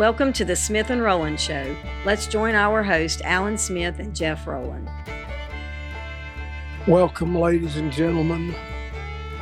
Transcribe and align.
Welcome 0.00 0.32
to 0.32 0.46
the 0.46 0.56
Smith 0.56 0.88
and 0.88 1.02
Rowland 1.02 1.38
Show. 1.38 1.76
Let's 2.06 2.26
join 2.26 2.54
our 2.54 2.82
host, 2.82 3.20
Alan 3.22 3.58
Smith 3.58 3.98
and 3.98 4.16
Jeff 4.16 4.46
Rowland. 4.46 4.88
Welcome, 6.86 7.34
ladies 7.34 7.76
and 7.76 7.92
gentlemen, 7.92 8.54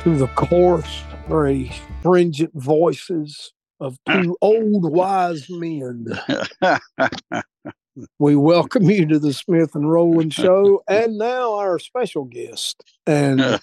to 0.03 0.17
the 0.17 0.27
coarse, 0.27 1.01
very 1.29 1.71
stringent 2.01 2.51
voices 2.55 3.53
of 3.79 3.99
two 4.05 4.35
old 4.41 4.91
wise 4.91 5.49
men. 5.49 6.07
we 8.19 8.35
welcome 8.35 8.89
you 8.89 9.05
to 9.05 9.17
the 9.17 9.31
Smith 9.31 9.75
and 9.75 9.89
Rowland 9.89 10.33
Show, 10.33 10.83
and 10.89 11.17
now 11.17 11.55
our 11.55 11.79
special 11.79 12.25
guest 12.25 12.83
and 13.07 13.61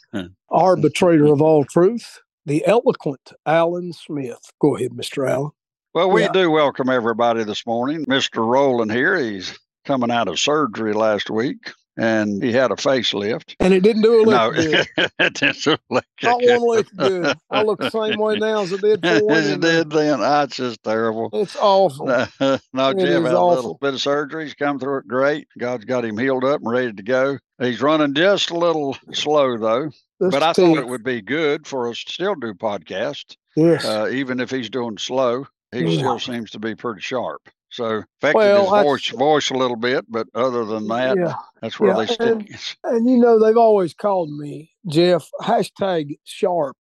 arbitrator 0.49 1.27
of 1.27 1.43
all 1.43 1.67
truth, 1.67 2.23
the 2.47 2.67
eloquent 2.67 3.35
Alan 3.45 3.93
Smith. 3.93 4.51
Go 4.63 4.77
ahead, 4.77 4.93
Mr. 4.93 5.31
Alan. 5.31 5.51
Well, 5.97 6.11
we 6.11 6.25
yeah. 6.25 6.33
do 6.33 6.51
welcome 6.51 6.91
everybody 6.91 7.43
this 7.45 7.65
morning. 7.65 8.05
Mr. 8.05 8.47
Rowland 8.47 8.93
here, 8.93 9.17
he's 9.17 9.59
coming 9.87 10.11
out 10.11 10.29
of 10.29 10.39
surgery 10.39 10.93
last 10.93 11.31
week 11.31 11.73
and 11.97 12.43
he 12.43 12.53
had 12.53 12.71
a 12.71 12.75
facelift. 12.75 13.55
And 13.61 13.73
it 13.73 13.83
didn't 13.83 14.03
do 14.03 14.21
a 14.21 14.25
lick 14.25 14.37
no, 14.37 14.51
good. 14.51 14.87
it 15.19 15.33
didn't 15.33 15.63
do 15.63 15.73
a 15.73 15.79
lick 15.89 16.05
Not 16.23 16.43
one 16.45 16.69
lick 16.69 16.87
good. 16.95 17.39
I 17.51 17.63
look 17.63 17.81
the 17.81 17.89
same 17.89 18.21
way 18.21 18.37
now 18.37 18.61
as 18.61 18.75
I 18.75 18.77
did 18.77 19.01
before. 19.01 19.27
it 19.31 19.61
did 19.63 19.89
then. 19.89 20.21
That's 20.21 20.57
just 20.57 20.83
terrible. 20.83 21.31
It's 21.33 21.57
awful. 21.57 22.05
no, 22.75 22.93
Jim 22.93 23.25
had 23.25 23.33
awful. 23.33 23.53
a 23.53 23.55
little 23.55 23.79
bit 23.81 23.95
of 23.95 24.01
surgery. 24.03 24.45
He's 24.45 24.53
come 24.53 24.79
through 24.79 24.99
it 24.99 25.09
great. 25.09 25.49
God's 25.57 25.87
got 25.87 26.05
him 26.05 26.19
healed 26.19 26.45
up 26.45 26.61
and 26.61 26.71
ready 26.71 26.93
to 26.93 27.03
go. 27.03 27.39
He's 27.59 27.81
running 27.81 28.13
just 28.13 28.51
a 28.51 28.59
little 28.59 28.99
slow 29.15 29.57
though. 29.57 29.89
This 30.21 30.31
but 30.31 30.43
I 30.43 30.53
thought 30.53 30.77
it 30.77 30.89
would 30.89 31.05
be 31.05 31.23
good 31.23 31.67
for 31.67 31.89
us 31.89 32.05
to 32.05 32.13
still 32.13 32.35
do 32.35 32.53
podcast. 32.53 33.39
Yes. 33.57 33.87
Uh, 33.87 34.11
even 34.13 34.41
if 34.41 34.51
he's 34.51 34.69
doing 34.69 34.99
slow, 34.99 35.47
he 35.73 35.97
still 35.99 36.19
seems 36.19 36.51
to 36.53 36.59
be 36.59 36.75
pretty 36.75 37.01
sharp. 37.01 37.49
So 37.71 38.05
affected 38.23 38.39
well, 38.39 38.75
his 38.75 38.85
voice 38.85 39.09
voice 39.11 39.51
a 39.51 39.55
little 39.55 39.77
bit, 39.77 40.05
but 40.09 40.29
other 40.35 40.65
than 40.65 40.87
that, 40.89 41.17
yeah, 41.19 41.35
that's 41.61 41.79
where 41.81 41.91
yeah, 41.91 41.97
they 41.97 42.07
stick. 42.07 42.21
And, 42.21 42.59
and, 42.85 43.11
you 43.11 43.19
know, 43.19 43.39
they've 43.39 43.57
always 43.57 43.93
called 43.93 44.31
me 44.31 44.71
Jeff 44.87 45.29
hashtag 45.43 46.19
sharp 46.25 46.77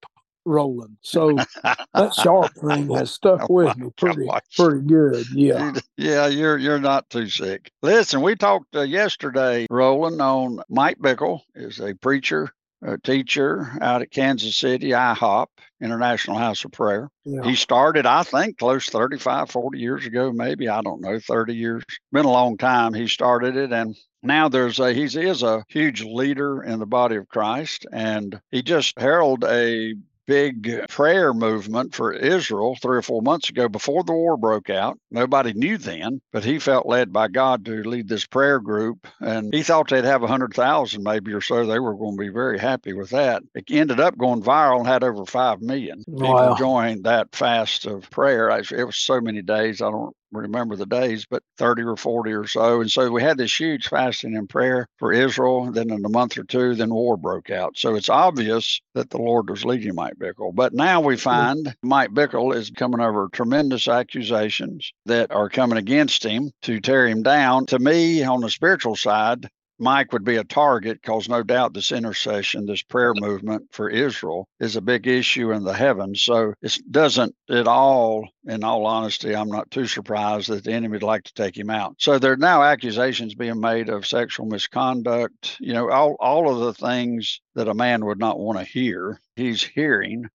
Rowland. 0.46 0.96
So 1.02 1.36
that 1.62 2.14
sharp 2.14 2.54
thing 2.54 2.88
has 2.94 3.10
stuck 3.14 3.50
oh 3.50 3.52
with 3.52 3.76
me 3.76 3.90
pretty 3.96 4.26
gosh. 4.26 4.42
pretty 4.56 4.86
good. 4.86 5.26
Yeah. 5.32 5.72
Yeah, 5.96 6.28
you're 6.28 6.56
you're 6.56 6.78
not 6.78 7.10
too 7.10 7.28
sick. 7.28 7.70
Listen, 7.82 8.22
we 8.22 8.36
talked 8.36 8.74
uh, 8.76 8.82
yesterday, 8.82 9.66
Rowland, 9.70 10.22
on 10.22 10.60
Mike 10.70 10.98
Bickle 10.98 11.40
is 11.54 11.80
a 11.80 11.94
preacher 11.94 12.52
a 12.82 12.98
teacher 12.98 13.72
out 13.80 14.02
at 14.02 14.10
Kansas 14.10 14.56
City, 14.56 14.90
IHOP, 14.90 15.46
International 15.80 16.38
House 16.38 16.64
of 16.64 16.72
Prayer. 16.72 17.10
Yeah. 17.24 17.42
He 17.42 17.54
started, 17.54 18.06
I 18.06 18.22
think, 18.22 18.58
close 18.58 18.86
35, 18.88 19.50
40 19.50 19.78
years 19.78 20.06
ago, 20.06 20.32
maybe. 20.32 20.68
I 20.68 20.82
don't 20.82 21.00
know, 21.00 21.18
30 21.18 21.54
years. 21.54 21.82
Been 22.12 22.24
a 22.24 22.30
long 22.30 22.56
time. 22.56 22.94
He 22.94 23.08
started 23.08 23.56
it. 23.56 23.72
And 23.72 23.96
now 24.22 24.48
there's 24.48 24.78
a, 24.78 24.92
he 24.92 25.04
is 25.04 25.42
a 25.42 25.64
huge 25.68 26.02
leader 26.02 26.62
in 26.62 26.78
the 26.78 26.86
body 26.86 27.16
of 27.16 27.28
Christ. 27.28 27.86
And 27.92 28.40
he 28.50 28.62
just 28.62 28.98
heralded 28.98 29.48
a 29.50 29.94
big 30.26 30.88
prayer 30.88 31.32
movement 31.32 31.94
for 31.94 32.12
Israel 32.12 32.76
three 32.80 32.98
or 32.98 33.02
four 33.02 33.22
months 33.22 33.48
ago 33.48 33.68
before 33.68 34.04
the 34.04 34.12
war 34.12 34.36
broke 34.36 34.70
out. 34.70 34.98
Nobody 35.10 35.52
knew 35.52 35.78
then, 35.78 36.20
but 36.32 36.44
he 36.44 36.58
felt 36.58 36.86
led 36.86 37.12
by 37.12 37.28
God 37.28 37.64
to 37.66 37.82
lead 37.82 38.08
this 38.08 38.26
prayer 38.26 38.60
group. 38.60 39.06
And 39.20 39.52
he 39.54 39.62
thought 39.62 39.88
they'd 39.88 40.04
have 40.04 40.20
100,000 40.22 41.02
maybe 41.02 41.32
or 41.32 41.40
so. 41.40 41.66
They 41.66 41.78
were 41.78 41.94
going 41.94 42.16
to 42.16 42.20
be 42.20 42.28
very 42.28 42.58
happy 42.58 42.92
with 42.92 43.10
that. 43.10 43.42
It 43.54 43.64
ended 43.70 44.00
up 44.00 44.18
going 44.18 44.42
viral 44.42 44.78
and 44.78 44.86
had 44.86 45.04
over 45.04 45.24
5 45.24 45.62
million 45.62 46.04
people 46.04 46.34
wow. 46.34 46.56
join 46.56 47.02
that 47.02 47.34
fast 47.34 47.86
of 47.86 48.10
prayer. 48.10 48.48
It 48.50 48.84
was 48.84 48.96
so 48.96 49.20
many 49.20 49.42
days. 49.42 49.80
I 49.80 49.90
don't 49.90 50.14
remember 50.36 50.76
the 50.76 50.86
days, 50.86 51.26
but 51.28 51.42
30 51.58 51.82
or 51.82 51.96
40 51.96 52.32
or 52.32 52.46
so. 52.46 52.80
And 52.80 52.90
so 52.90 53.10
we 53.10 53.22
had 53.22 53.38
this 53.38 53.58
huge 53.58 53.88
fasting 53.88 54.36
and 54.36 54.48
prayer 54.48 54.86
for 54.98 55.12
Israel. 55.12 55.70
Then 55.72 55.90
in 55.90 56.04
a 56.04 56.08
month 56.08 56.38
or 56.38 56.44
two, 56.44 56.74
then 56.74 56.92
war 56.92 57.16
broke 57.16 57.50
out. 57.50 57.76
So 57.76 57.94
it's 57.94 58.08
obvious 58.08 58.80
that 58.94 59.10
the 59.10 59.18
Lord 59.18 59.50
was 59.50 59.64
leading 59.64 59.94
Mike 59.94 60.16
Bickle. 60.18 60.54
But 60.54 60.74
now 60.74 61.00
we 61.00 61.16
find 61.16 61.74
Mike 61.82 62.10
Bickle 62.10 62.54
is 62.54 62.70
coming 62.70 63.00
over 63.00 63.28
tremendous 63.32 63.88
accusations 63.88 64.92
that 65.06 65.30
are 65.30 65.48
coming 65.48 65.78
against 65.78 66.22
him 66.24 66.50
to 66.62 66.80
tear 66.80 67.06
him 67.06 67.22
down. 67.22 67.66
To 67.66 67.78
me, 67.78 68.22
on 68.22 68.40
the 68.40 68.50
spiritual 68.50 68.96
side, 68.96 69.48
Mike 69.78 70.12
would 70.12 70.24
be 70.24 70.36
a 70.36 70.44
target 70.44 71.00
because 71.00 71.28
no 71.28 71.42
doubt 71.42 71.74
this 71.74 71.92
intercession, 71.92 72.66
this 72.66 72.82
prayer 72.82 73.12
movement 73.14 73.68
for 73.72 73.90
Israel 73.90 74.48
is 74.60 74.76
a 74.76 74.80
big 74.80 75.06
issue 75.06 75.52
in 75.52 75.64
the 75.64 75.74
heavens. 75.74 76.22
So 76.22 76.54
it 76.62 76.78
doesn't 76.90 77.34
at 77.50 77.66
all, 77.66 78.28
in 78.46 78.64
all 78.64 78.86
honesty, 78.86 79.34
I'm 79.34 79.48
not 79.48 79.70
too 79.70 79.86
surprised 79.86 80.48
that 80.48 80.64
the 80.64 80.72
enemy 80.72 80.92
would 80.92 81.02
like 81.02 81.24
to 81.24 81.34
take 81.34 81.56
him 81.56 81.70
out. 81.70 81.96
So 81.98 82.18
there 82.18 82.32
are 82.32 82.36
now 82.36 82.62
accusations 82.62 83.34
being 83.34 83.60
made 83.60 83.88
of 83.88 84.06
sexual 84.06 84.46
misconduct, 84.46 85.56
you 85.60 85.74
know, 85.74 85.90
all, 85.90 86.16
all 86.20 86.50
of 86.50 86.60
the 86.60 86.74
things 86.74 87.40
that 87.54 87.68
a 87.68 87.74
man 87.74 88.04
would 88.04 88.18
not 88.18 88.38
want 88.38 88.58
to 88.58 88.64
hear, 88.64 89.20
he's 89.36 89.62
hearing 89.62 90.28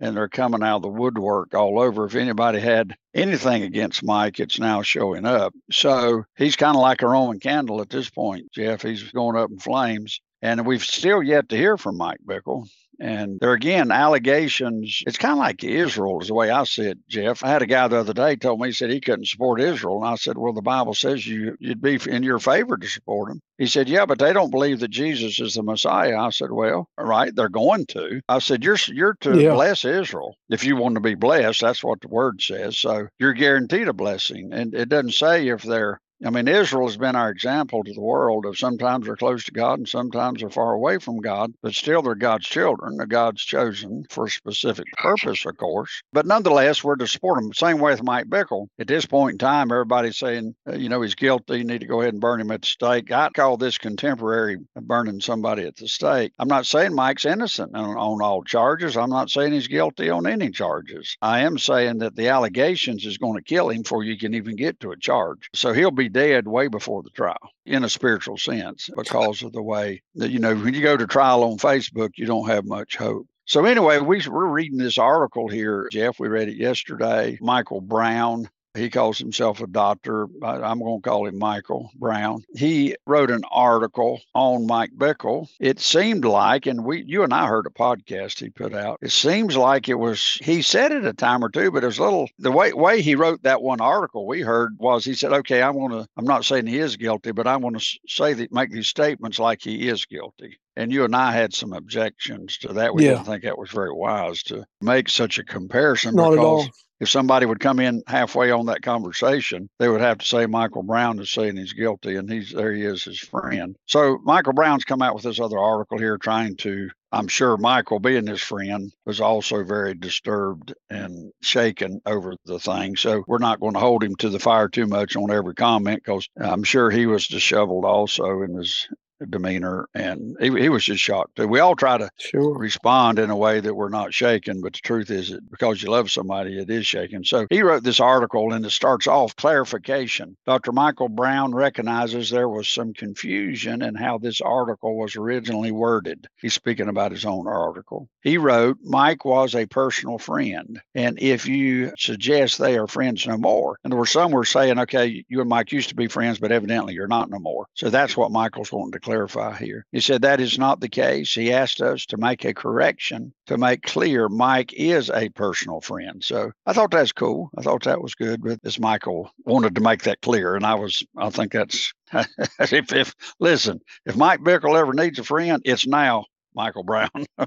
and 0.00 0.16
they're 0.16 0.28
coming 0.28 0.62
out 0.62 0.76
of 0.76 0.82
the 0.82 0.88
woodwork 0.88 1.54
all 1.54 1.78
over. 1.80 2.04
If 2.04 2.14
anybody 2.14 2.60
had 2.60 2.96
anything 3.14 3.62
against 3.62 4.04
Mike, 4.04 4.40
it's 4.40 4.58
now 4.58 4.82
showing 4.82 5.24
up. 5.24 5.54
So 5.70 6.24
he's 6.36 6.56
kind 6.56 6.76
of 6.76 6.82
like 6.82 7.02
a 7.02 7.08
Roman 7.08 7.40
candle 7.40 7.80
at 7.80 7.90
this 7.90 8.10
point, 8.10 8.50
Jeff. 8.52 8.82
He's 8.82 9.02
going 9.12 9.36
up 9.36 9.50
in 9.50 9.58
flames. 9.58 10.20
And 10.42 10.66
we've 10.66 10.84
still 10.84 11.22
yet 11.22 11.48
to 11.48 11.56
hear 11.56 11.78
from 11.78 11.96
Mike 11.96 12.20
Bickle. 12.26 12.68
And 13.00 13.38
there 13.40 13.52
again, 13.52 13.90
allegations. 13.90 15.02
It's 15.06 15.18
kind 15.18 15.32
of 15.32 15.38
like 15.38 15.64
Israel, 15.64 16.20
is 16.20 16.28
the 16.28 16.34
way 16.34 16.50
I 16.50 16.64
see 16.64 16.86
it, 16.86 16.98
Jeff. 17.08 17.44
I 17.44 17.48
had 17.48 17.62
a 17.62 17.66
guy 17.66 17.88
the 17.88 17.98
other 17.98 18.12
day 18.12 18.36
told 18.36 18.60
me 18.60 18.68
he 18.68 18.72
said 18.72 18.90
he 18.90 19.00
couldn't 19.00 19.28
support 19.28 19.60
Israel, 19.60 19.96
and 19.98 20.06
I 20.06 20.16
said, 20.16 20.38
"Well, 20.38 20.52
the 20.52 20.62
Bible 20.62 20.94
says 20.94 21.26
you 21.26 21.56
you'd 21.60 21.82
be 21.82 21.98
in 22.06 22.22
your 22.22 22.38
favor 22.38 22.76
to 22.76 22.86
support 22.86 23.28
them." 23.28 23.40
He 23.58 23.66
said, 23.66 23.88
"Yeah, 23.88 24.06
but 24.06 24.18
they 24.18 24.32
don't 24.32 24.50
believe 24.50 24.80
that 24.80 24.90
Jesus 24.90 25.40
is 25.40 25.54
the 25.54 25.62
Messiah." 25.62 26.18
I 26.18 26.30
said, 26.30 26.50
"Well, 26.50 26.88
all 26.98 27.04
right, 27.04 27.34
they're 27.34 27.48
going 27.48 27.86
to." 27.86 28.20
I 28.28 28.38
said, 28.38 28.64
"You're 28.64 28.78
you're 28.88 29.16
to 29.20 29.40
yeah. 29.40 29.54
bless 29.54 29.84
Israel 29.84 30.36
if 30.48 30.64
you 30.64 30.76
want 30.76 30.94
to 30.94 31.00
be 31.00 31.14
blessed. 31.14 31.60
That's 31.60 31.84
what 31.84 32.00
the 32.00 32.08
word 32.08 32.40
says. 32.40 32.78
So 32.78 33.08
you're 33.18 33.32
guaranteed 33.32 33.88
a 33.88 33.92
blessing, 33.92 34.52
and 34.52 34.74
it 34.74 34.88
doesn't 34.88 35.14
say 35.14 35.48
if 35.48 35.62
they're 35.62 36.00
I 36.24 36.30
mean, 36.30 36.48
Israel 36.48 36.86
has 36.86 36.96
been 36.96 37.16
our 37.16 37.28
example 37.28 37.84
to 37.84 37.92
the 37.92 38.00
world 38.00 38.46
of 38.46 38.56
sometimes 38.56 39.04
they're 39.04 39.16
close 39.16 39.44
to 39.44 39.52
God 39.52 39.78
and 39.78 39.88
sometimes 39.88 40.40
they're 40.40 40.48
far 40.48 40.72
away 40.72 40.98
from 40.98 41.20
God, 41.20 41.52
but 41.62 41.74
still 41.74 42.00
they're 42.00 42.14
God's 42.14 42.46
children. 42.46 42.96
They're 42.96 43.06
God's 43.06 43.42
chosen 43.42 44.06
for 44.08 44.24
a 44.24 44.30
specific 44.30 44.86
purpose, 44.96 45.44
of 45.44 45.58
course. 45.58 46.02
But 46.14 46.24
nonetheless, 46.24 46.82
we're 46.82 46.96
to 46.96 47.06
support 47.06 47.42
them. 47.42 47.52
Same 47.52 47.78
way 47.78 47.92
with 47.92 48.02
Mike 48.02 48.28
Bickle. 48.28 48.68
At 48.78 48.86
this 48.86 49.04
point 49.04 49.32
in 49.32 49.38
time, 49.38 49.70
everybody's 49.70 50.16
saying, 50.16 50.54
uh, 50.66 50.76
you 50.76 50.88
know, 50.88 51.02
he's 51.02 51.14
guilty. 51.14 51.58
You 51.58 51.64
need 51.64 51.82
to 51.82 51.86
go 51.86 52.00
ahead 52.00 52.14
and 52.14 52.22
burn 52.22 52.40
him 52.40 52.50
at 52.50 52.62
the 52.62 52.68
stake. 52.68 53.12
I 53.12 53.28
call 53.28 53.58
this 53.58 53.76
contemporary 53.76 54.56
burning 54.80 55.20
somebody 55.20 55.64
at 55.64 55.76
the 55.76 55.88
stake. 55.88 56.32
I'm 56.38 56.48
not 56.48 56.64
saying 56.64 56.94
Mike's 56.94 57.26
innocent 57.26 57.74
on, 57.74 57.96
on 57.98 58.22
all 58.22 58.42
charges. 58.42 58.96
I'm 58.96 59.10
not 59.10 59.28
saying 59.28 59.52
he's 59.52 59.68
guilty 59.68 60.08
on 60.08 60.26
any 60.26 60.50
charges. 60.50 61.18
I 61.20 61.40
am 61.40 61.58
saying 61.58 61.98
that 61.98 62.16
the 62.16 62.28
allegations 62.28 63.04
is 63.04 63.18
going 63.18 63.36
to 63.36 63.44
kill 63.44 63.68
him 63.68 63.82
before 63.82 64.04
you 64.04 64.16
can 64.16 64.32
even 64.32 64.56
get 64.56 64.80
to 64.80 64.92
a 64.92 64.96
charge. 64.96 65.50
So 65.54 65.74
he'll 65.74 65.90
be 65.90 66.08
dead 66.14 66.48
way 66.48 66.68
before 66.68 67.02
the 67.02 67.10
trial 67.10 67.50
in 67.66 67.84
a 67.84 67.88
spiritual 67.88 68.38
sense 68.38 68.88
because 68.96 69.42
of 69.42 69.52
the 69.52 69.62
way 69.62 70.02
that, 70.14 70.30
you 70.30 70.38
know, 70.38 70.54
when 70.54 70.72
you 70.72 70.80
go 70.80 70.96
to 70.96 71.06
trial 71.06 71.44
on 71.44 71.58
Facebook, 71.58 72.12
you 72.16 72.24
don't 72.24 72.48
have 72.48 72.64
much 72.64 72.96
hope. 72.96 73.26
So 73.44 73.66
anyway, 73.66 73.98
we, 73.98 74.22
we're 74.26 74.46
reading 74.46 74.78
this 74.78 74.96
article 74.96 75.48
here, 75.48 75.88
Jeff. 75.92 76.18
We 76.18 76.28
read 76.28 76.48
it 76.48 76.56
yesterday. 76.56 77.36
Michael 77.42 77.82
Brown 77.82 78.48
he 78.74 78.90
calls 78.90 79.18
himself 79.18 79.60
a 79.60 79.66
doctor. 79.66 80.24
I'm 80.42 80.80
going 80.80 81.00
to 81.00 81.08
call 81.08 81.26
him 81.26 81.38
Michael 81.38 81.90
Brown. 81.94 82.44
He 82.54 82.96
wrote 83.06 83.30
an 83.30 83.42
article 83.50 84.20
on 84.34 84.66
Mike 84.66 84.90
Bickle. 84.96 85.48
It 85.60 85.78
seemed 85.80 86.24
like, 86.24 86.66
and 86.66 86.84
we, 86.84 87.04
you 87.04 87.22
and 87.22 87.32
I 87.32 87.46
heard 87.46 87.66
a 87.66 87.70
podcast 87.70 88.40
he 88.40 88.50
put 88.50 88.74
out. 88.74 88.98
It 89.00 89.12
seems 89.12 89.56
like 89.56 89.88
it 89.88 89.94
was. 89.94 90.38
He 90.42 90.62
said 90.62 90.92
it 90.92 91.04
a 91.04 91.12
time 91.12 91.44
or 91.44 91.48
two, 91.48 91.70
but 91.70 91.84
it 91.84 91.86
was 91.86 91.98
a 91.98 92.04
little. 92.04 92.28
The 92.38 92.50
way 92.50 92.72
way 92.72 93.00
he 93.00 93.14
wrote 93.14 93.42
that 93.44 93.62
one 93.62 93.80
article 93.80 94.26
we 94.26 94.40
heard 94.40 94.76
was 94.78 95.04
he 95.04 95.14
said, 95.14 95.32
"Okay, 95.32 95.62
I 95.62 95.70
want 95.70 95.92
to. 95.92 96.08
I'm 96.16 96.24
not 96.24 96.44
saying 96.44 96.66
he 96.66 96.78
is 96.78 96.96
guilty, 96.96 97.32
but 97.32 97.46
I 97.46 97.56
want 97.56 97.78
to 97.78 97.98
say 98.08 98.32
that 98.34 98.52
make 98.52 98.72
these 98.72 98.88
statements 98.88 99.38
like 99.38 99.62
he 99.62 99.88
is 99.88 100.04
guilty." 100.04 100.58
And 100.76 100.92
you 100.92 101.04
and 101.04 101.14
I 101.14 101.30
had 101.30 101.54
some 101.54 101.72
objections 101.72 102.58
to 102.58 102.72
that. 102.72 102.94
We 102.94 103.04
yeah. 103.04 103.12
didn't 103.12 103.26
think 103.26 103.44
that 103.44 103.58
was 103.58 103.70
very 103.70 103.92
wise 103.92 104.42
to 104.44 104.64
make 104.80 105.08
such 105.08 105.38
a 105.38 105.44
comparison. 105.44 106.16
Not 106.16 106.32
at 106.32 106.40
all 106.40 106.66
if 107.00 107.08
somebody 107.08 107.46
would 107.46 107.60
come 107.60 107.80
in 107.80 108.02
halfway 108.06 108.50
on 108.50 108.66
that 108.66 108.82
conversation, 108.82 109.68
they 109.78 109.88
would 109.88 110.00
have 110.00 110.18
to 110.18 110.26
say 110.26 110.46
Michael 110.46 110.82
Brown 110.82 111.18
is 111.18 111.30
saying 111.30 111.56
he's 111.56 111.72
guilty, 111.72 112.16
and 112.16 112.30
he's 112.30 112.52
there. 112.52 112.72
He 112.72 112.84
is 112.84 113.04
his 113.04 113.18
friend. 113.18 113.76
So 113.86 114.18
Michael 114.24 114.52
Brown's 114.52 114.84
come 114.84 115.02
out 115.02 115.14
with 115.14 115.24
this 115.24 115.40
other 115.40 115.58
article 115.58 115.98
here, 115.98 116.18
trying 116.18 116.56
to. 116.58 116.90
I'm 117.12 117.28
sure 117.28 117.56
Michael, 117.56 118.00
being 118.00 118.26
his 118.26 118.42
friend, 118.42 118.92
was 119.06 119.20
also 119.20 119.62
very 119.62 119.94
disturbed 119.94 120.74
and 120.90 121.30
shaken 121.42 122.00
over 122.06 122.34
the 122.44 122.58
thing. 122.58 122.96
So 122.96 123.22
we're 123.28 123.38
not 123.38 123.60
going 123.60 123.74
to 123.74 123.80
hold 123.80 124.02
him 124.02 124.16
to 124.16 124.30
the 124.30 124.40
fire 124.40 124.68
too 124.68 124.86
much 124.86 125.14
on 125.14 125.30
every 125.30 125.54
comment 125.54 126.02
because 126.04 126.28
I'm 126.40 126.64
sure 126.64 126.90
he 126.90 127.06
was 127.06 127.28
disheveled 127.28 127.84
also 127.84 128.42
and 128.42 128.56
was 128.56 128.88
demeanor, 129.30 129.88
and 129.94 130.36
he, 130.40 130.50
he 130.60 130.68
was 130.68 130.84
just 130.84 131.02
shocked. 131.02 131.38
We 131.38 131.60
all 131.60 131.76
try 131.76 131.98
to 131.98 132.10
Sure. 132.18 132.56
respond 132.56 133.18
in 133.18 133.30
a 133.30 133.36
way 133.36 133.60
that 133.60 133.74
we're 133.74 133.88
not 133.88 134.12
shaken, 134.14 134.60
but 134.60 134.72
the 134.74 134.80
truth 134.80 135.10
is 135.10 135.30
that 135.30 135.50
because 135.50 135.82
you 135.82 135.90
love 135.90 136.10
somebody, 136.10 136.58
it 136.58 136.70
is 136.70 136.86
shaken. 136.86 137.24
So 137.24 137.46
he 137.50 137.62
wrote 137.62 137.82
this 137.84 138.00
article, 138.00 138.52
and 138.52 138.64
it 138.64 138.70
starts 138.70 139.06
off 139.06 139.36
clarification. 139.36 140.36
Dr. 140.46 140.72
Michael 140.72 141.08
Brown 141.08 141.54
recognizes 141.54 142.30
there 142.30 142.48
was 142.48 142.68
some 142.68 142.92
confusion 142.92 143.82
in 143.82 143.94
how 143.94 144.18
this 144.18 144.40
article 144.40 144.96
was 144.96 145.16
originally 145.16 145.72
worded. 145.72 146.26
He's 146.40 146.54
speaking 146.54 146.88
about 146.88 147.12
his 147.12 147.24
own 147.24 147.46
article. 147.46 148.08
He 148.22 148.38
wrote, 148.38 148.78
Mike 148.82 149.24
was 149.24 149.54
a 149.54 149.66
personal 149.66 150.18
friend, 150.18 150.80
and 150.94 151.18
if 151.20 151.46
you 151.46 151.92
suggest 151.98 152.58
they 152.58 152.76
are 152.78 152.86
friends 152.86 153.26
no 153.26 153.36
more, 153.36 153.78
and 153.84 153.92
there 153.92 153.98
were 153.98 154.06
some 154.06 154.32
were 154.32 154.44
saying, 154.44 154.78
okay, 154.80 155.24
you 155.28 155.40
and 155.40 155.48
Mike 155.48 155.72
used 155.72 155.88
to 155.90 155.94
be 155.94 156.08
friends, 156.08 156.38
but 156.38 156.52
evidently 156.52 156.94
you're 156.94 157.06
not 157.06 157.30
no 157.30 157.38
more. 157.38 157.66
So 157.74 157.90
that's 157.90 158.16
what 158.16 158.30
Michael's 158.32 158.72
wanting 158.72 158.92
to 158.92 159.00
clarify 159.00 159.13
here. 159.58 159.86
He 159.92 160.00
said 160.00 160.22
that 160.22 160.40
is 160.40 160.58
not 160.58 160.80
the 160.80 160.88
case. 160.88 161.32
He 161.32 161.52
asked 161.52 161.80
us 161.80 162.06
to 162.06 162.16
make 162.16 162.44
a 162.44 162.54
correction 162.54 163.32
to 163.46 163.56
make 163.58 163.82
clear 163.82 164.28
Mike 164.28 164.72
is 164.74 165.10
a 165.10 165.28
personal 165.30 165.80
friend. 165.80 166.22
So 166.22 166.50
I 166.66 166.72
thought 166.72 166.90
that's 166.90 167.12
cool. 167.12 167.50
I 167.58 167.62
thought 167.62 167.84
that 167.84 168.02
was 168.02 168.14
good. 168.14 168.42
But 168.42 168.60
as 168.64 168.78
Michael 168.78 169.30
wanted 169.44 169.74
to 169.74 169.80
make 169.80 170.02
that 170.04 170.20
clear, 170.22 170.56
and 170.56 170.64
I 170.66 170.74
was, 170.74 171.02
I 171.16 171.30
think 171.30 171.52
that's 171.52 171.92
if, 172.60 172.92
if 172.92 173.14
listen, 173.40 173.80
if 174.06 174.16
Mike 174.16 174.40
Bickle 174.40 174.78
ever 174.78 174.92
needs 174.92 175.18
a 175.18 175.24
friend, 175.24 175.62
it's 175.64 175.86
now 175.86 176.24
Michael 176.54 176.84
Brown. 176.84 177.10
and 177.38 177.46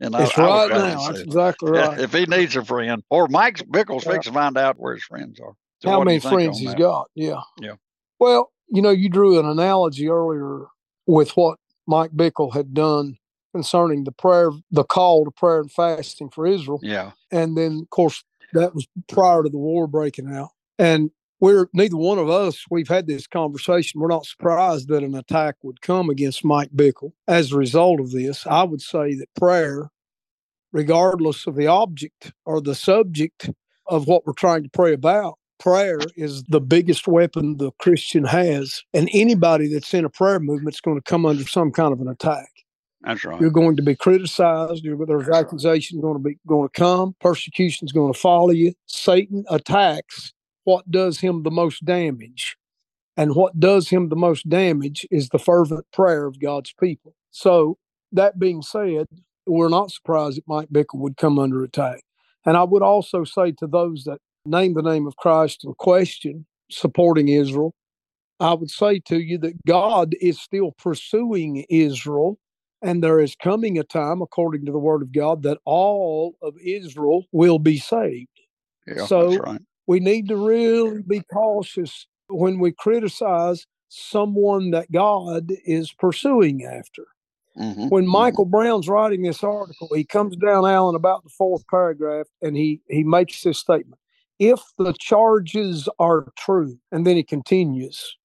It's 0.00 0.36
I, 0.38 0.66
right 0.66 0.70
now. 0.70 1.06
That's 1.08 1.20
exactly 1.20 1.70
right. 1.72 1.98
if 2.00 2.12
he 2.12 2.26
needs 2.26 2.56
a 2.56 2.64
friend, 2.64 3.02
or 3.10 3.28
Mike 3.28 3.58
Bickle's 3.70 4.04
Yeah. 4.04 4.12
fixing 4.12 4.32
to 4.32 4.38
find 4.38 4.58
out 4.58 4.78
where 4.78 4.94
his 4.94 5.04
friends 5.04 5.40
are. 5.40 5.54
So 5.80 5.90
How 5.90 6.02
many 6.02 6.18
friends 6.20 6.58
he's 6.58 6.70
that? 6.70 6.78
got? 6.78 7.08
Yeah. 7.14 7.40
Yeah. 7.60 7.74
Well, 8.20 8.50
you 8.68 8.82
know, 8.82 8.90
you 8.90 9.08
drew 9.08 9.38
an 9.38 9.46
analogy 9.46 10.08
earlier 10.08 10.66
with 11.06 11.32
what 11.36 11.58
Mike 11.86 12.12
Bickle 12.12 12.54
had 12.54 12.74
done 12.74 13.16
concerning 13.54 14.04
the 14.04 14.12
prayer, 14.12 14.50
the 14.70 14.84
call 14.84 15.24
to 15.24 15.30
prayer 15.30 15.60
and 15.60 15.70
fasting 15.72 16.30
for 16.30 16.46
Israel. 16.46 16.80
Yeah, 16.82 17.12
and 17.30 17.56
then 17.56 17.80
of 17.82 17.90
course 17.90 18.24
that 18.52 18.74
was 18.74 18.86
prior 19.08 19.42
to 19.42 19.48
the 19.48 19.58
war 19.58 19.86
breaking 19.86 20.32
out. 20.34 20.50
And 20.78 21.10
we're 21.40 21.68
neither 21.72 21.96
one 21.96 22.18
of 22.18 22.30
us 22.30 22.64
we've 22.70 22.88
had 22.88 23.06
this 23.06 23.26
conversation. 23.26 24.00
We're 24.00 24.08
not 24.08 24.26
surprised 24.26 24.88
that 24.88 25.02
an 25.02 25.14
attack 25.14 25.56
would 25.62 25.80
come 25.80 26.10
against 26.10 26.44
mike 26.44 26.70
bickle 26.74 27.12
as 27.28 27.52
a 27.52 27.56
result 27.56 28.00
of 28.00 28.12
this. 28.12 28.46
I 28.46 28.62
would 28.62 28.82
say 28.82 29.14
that 29.14 29.28
prayer 29.36 29.90
regardless 30.72 31.46
of 31.46 31.54
the 31.56 31.66
object 31.66 32.32
or 32.44 32.60
the 32.60 32.74
subject 32.74 33.50
of 33.86 34.06
what 34.06 34.26
we're 34.26 34.32
trying 34.32 34.62
to 34.62 34.68
pray 34.70 34.92
about 34.92 35.38
prayer 35.62 35.98
is 36.16 36.42
the 36.44 36.60
biggest 36.60 37.06
weapon 37.06 37.56
the 37.58 37.70
christian 37.78 38.24
has 38.24 38.82
and 38.92 39.08
anybody 39.12 39.68
that's 39.68 39.94
in 39.94 40.04
a 40.04 40.10
prayer 40.10 40.40
movement 40.40 40.74
is 40.74 40.80
going 40.80 40.96
to 40.96 41.02
come 41.02 41.24
under 41.24 41.44
some 41.44 41.70
kind 41.70 41.92
of 41.92 42.00
an 42.00 42.08
attack 42.08 42.48
that's 43.04 43.24
right. 43.24 43.40
you're 43.40 43.50
going 43.50 43.76
to 43.76 43.82
be 43.82 43.96
criticized. 43.96 44.84
You're, 44.84 45.04
there's 45.06 45.28
accusations 45.28 46.00
going 46.00 46.14
to 46.14 46.22
be 46.22 46.38
going 46.46 46.68
to 46.68 46.72
come. 46.72 47.16
Persecution 47.20 47.86
is 47.86 47.92
going 47.92 48.12
to 48.12 48.18
follow 48.18 48.50
you. 48.50 48.74
Satan 48.86 49.44
attacks 49.50 50.32
what 50.64 50.88
does 50.90 51.20
him 51.20 51.42
the 51.42 51.50
most 51.50 51.84
damage, 51.84 52.56
and 53.16 53.34
what 53.34 53.58
does 53.58 53.88
him 53.88 54.08
the 54.08 54.16
most 54.16 54.48
damage 54.48 55.06
is 55.10 55.28
the 55.28 55.38
fervent 55.38 55.84
prayer 55.92 56.26
of 56.26 56.40
God's 56.40 56.72
people. 56.78 57.14
So 57.30 57.78
that 58.12 58.38
being 58.38 58.62
said, 58.62 59.06
we're 59.46 59.68
not 59.68 59.90
surprised 59.90 60.36
that 60.36 60.46
Mike 60.46 60.68
Bickle 60.68 61.00
would 61.00 61.16
come 61.16 61.38
under 61.38 61.64
attack. 61.64 62.02
And 62.44 62.56
I 62.56 62.62
would 62.62 62.82
also 62.82 63.24
say 63.24 63.52
to 63.52 63.66
those 63.66 64.04
that 64.04 64.20
name 64.46 64.74
the 64.74 64.82
name 64.82 65.06
of 65.06 65.16
Christ 65.16 65.64
and 65.64 65.76
question 65.76 66.46
supporting 66.70 67.28
Israel, 67.28 67.74
I 68.40 68.54
would 68.54 68.70
say 68.70 69.00
to 69.06 69.18
you 69.20 69.38
that 69.38 69.64
God 69.66 70.14
is 70.20 70.40
still 70.40 70.72
pursuing 70.72 71.64
Israel 71.70 72.38
and 72.82 73.02
there 73.02 73.20
is 73.20 73.36
coming 73.36 73.78
a 73.78 73.84
time, 73.84 74.22
according 74.22 74.66
to 74.66 74.72
the 74.72 74.78
word 74.78 75.02
of 75.02 75.12
God, 75.12 75.42
that 75.44 75.58
all 75.64 76.36
of 76.42 76.54
Israel 76.64 77.24
will 77.32 77.58
be 77.58 77.78
saved. 77.78 78.28
Yeah, 78.86 79.06
so- 79.06 79.28
that's 79.30 79.40
right. 79.40 79.62
We 79.86 80.00
need 80.00 80.28
to 80.28 80.36
really 80.36 81.02
be 81.02 81.22
cautious 81.32 82.06
when 82.28 82.60
we 82.60 82.72
criticize 82.72 83.66
someone 83.88 84.70
that 84.72 84.92
God 84.92 85.52
is 85.64 85.92
pursuing 85.92 86.64
after. 86.64 87.06
Mhm, 87.58 87.90
When 87.90 88.06
mhm. 88.06 88.12
Michael 88.12 88.46
Brown's 88.46 88.88
writing 88.88 89.22
this 89.22 89.44
article, 89.44 89.88
he 89.94 90.04
comes 90.04 90.36
down, 90.36 90.66
Alan, 90.66 90.96
about 90.96 91.24
the 91.24 91.30
fourth 91.30 91.66
paragraph, 91.68 92.28
and 92.42 92.56
he, 92.56 92.82
he 92.88 93.04
makes 93.04 93.42
this 93.42 93.58
statement 93.58 94.00
If 94.38 94.60
the 94.78 94.94
charges 94.98 95.88
are 95.98 96.32
true, 96.36 96.78
and 96.90 97.06
then 97.06 97.16
he 97.16 97.22
continues, 97.22 98.16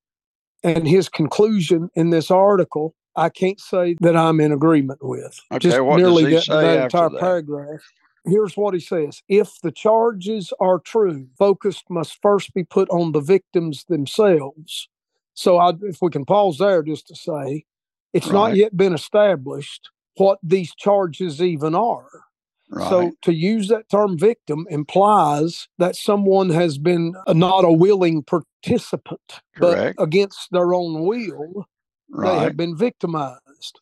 and 0.63 0.87
his 0.87 1.09
conclusion 1.09 1.89
in 1.95 2.09
this 2.09 2.31
article, 2.31 2.95
I 3.15 3.29
can't 3.29 3.59
say 3.59 3.95
that 4.01 4.15
I'm 4.15 4.39
in 4.39 4.51
agreement 4.51 4.99
with. 5.03 5.39
Okay, 5.51 5.59
Just 5.69 5.81
what 5.81 5.97
does 5.97 6.05
nearly 6.05 6.25
he 6.25 6.35
that, 6.35 6.43
say 6.43 6.61
that 6.61 6.83
entire 6.85 7.09
that? 7.09 7.19
paragraph. 7.19 7.81
Here's 8.25 8.57
what 8.57 8.73
he 8.73 8.79
says 8.79 9.21
If 9.29 9.59
the 9.63 9.71
charges 9.71 10.53
are 10.59 10.79
true, 10.79 11.27
focus 11.37 11.83
must 11.89 12.21
first 12.21 12.53
be 12.53 12.63
put 12.63 12.89
on 12.89 13.11
the 13.11 13.21
victims 13.21 13.85
themselves. 13.87 14.89
So, 15.33 15.57
I, 15.57 15.73
if 15.83 15.99
we 16.01 16.09
can 16.09 16.25
pause 16.25 16.57
there 16.57 16.83
just 16.83 17.07
to 17.07 17.15
say, 17.15 17.65
it's 18.13 18.31
not 18.31 18.55
yet 18.55 18.75
been 18.75 18.93
established 18.93 19.89
what 20.15 20.39
these 20.43 20.73
charges 20.75 21.41
even 21.41 21.75
are. 21.75 22.09
Right. 22.69 22.89
So, 22.89 23.11
to 23.23 23.33
use 23.33 23.67
that 23.69 23.89
term 23.89 24.17
victim 24.17 24.65
implies 24.69 25.67
that 25.77 25.95
someone 25.95 26.49
has 26.49 26.77
been 26.77 27.13
not 27.29 27.65
a 27.65 27.71
willing 27.71 28.23
participant, 28.23 29.41
Correct. 29.55 29.97
but 29.97 30.03
against 30.03 30.51
their 30.51 30.73
own 30.73 31.03
will, 31.05 31.65
they 32.23 32.39
have 32.39 32.57
been 32.57 32.75
victimized. 32.75 33.79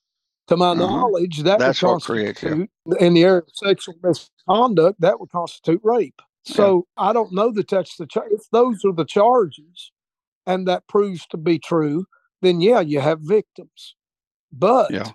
To 0.48 0.56
my 0.58 0.72
Uh-huh. 0.74 0.76
knowledge, 0.86 1.42
that 1.42 1.58
That's 1.58 1.82
would 1.82 1.88
yeah. 1.88 1.94
constitute, 1.94 2.70
in 3.00 3.14
the 3.16 3.24
area 3.24 3.40
of 3.40 3.50
sexual 3.54 3.96
misconduct, 4.04 5.02
that 5.02 5.20
would 5.20 5.32
constitute 5.32 5.82
rape. 5.84 6.22
So 6.44 6.86
I 6.98 7.14
don't 7.14 7.34
know 7.34 7.50
that 7.54 7.68
that's 7.68 7.98
the 7.98 8.06
char- 8.06 8.30
if 8.30 8.48
those 8.52 8.86
are 8.86 8.94
the 8.94 9.06
charges, 9.06 9.92
and 10.46 10.68
that 10.68 10.88
proves 10.88 11.26
to 11.28 11.38
be 11.38 11.58
true, 11.58 12.06
then 12.44 12.62
yeah, 12.62 12.80
you 12.82 13.00
have 13.00 13.22
victims. 13.22 13.96
But 14.52 14.92
Yeah. 14.92 15.12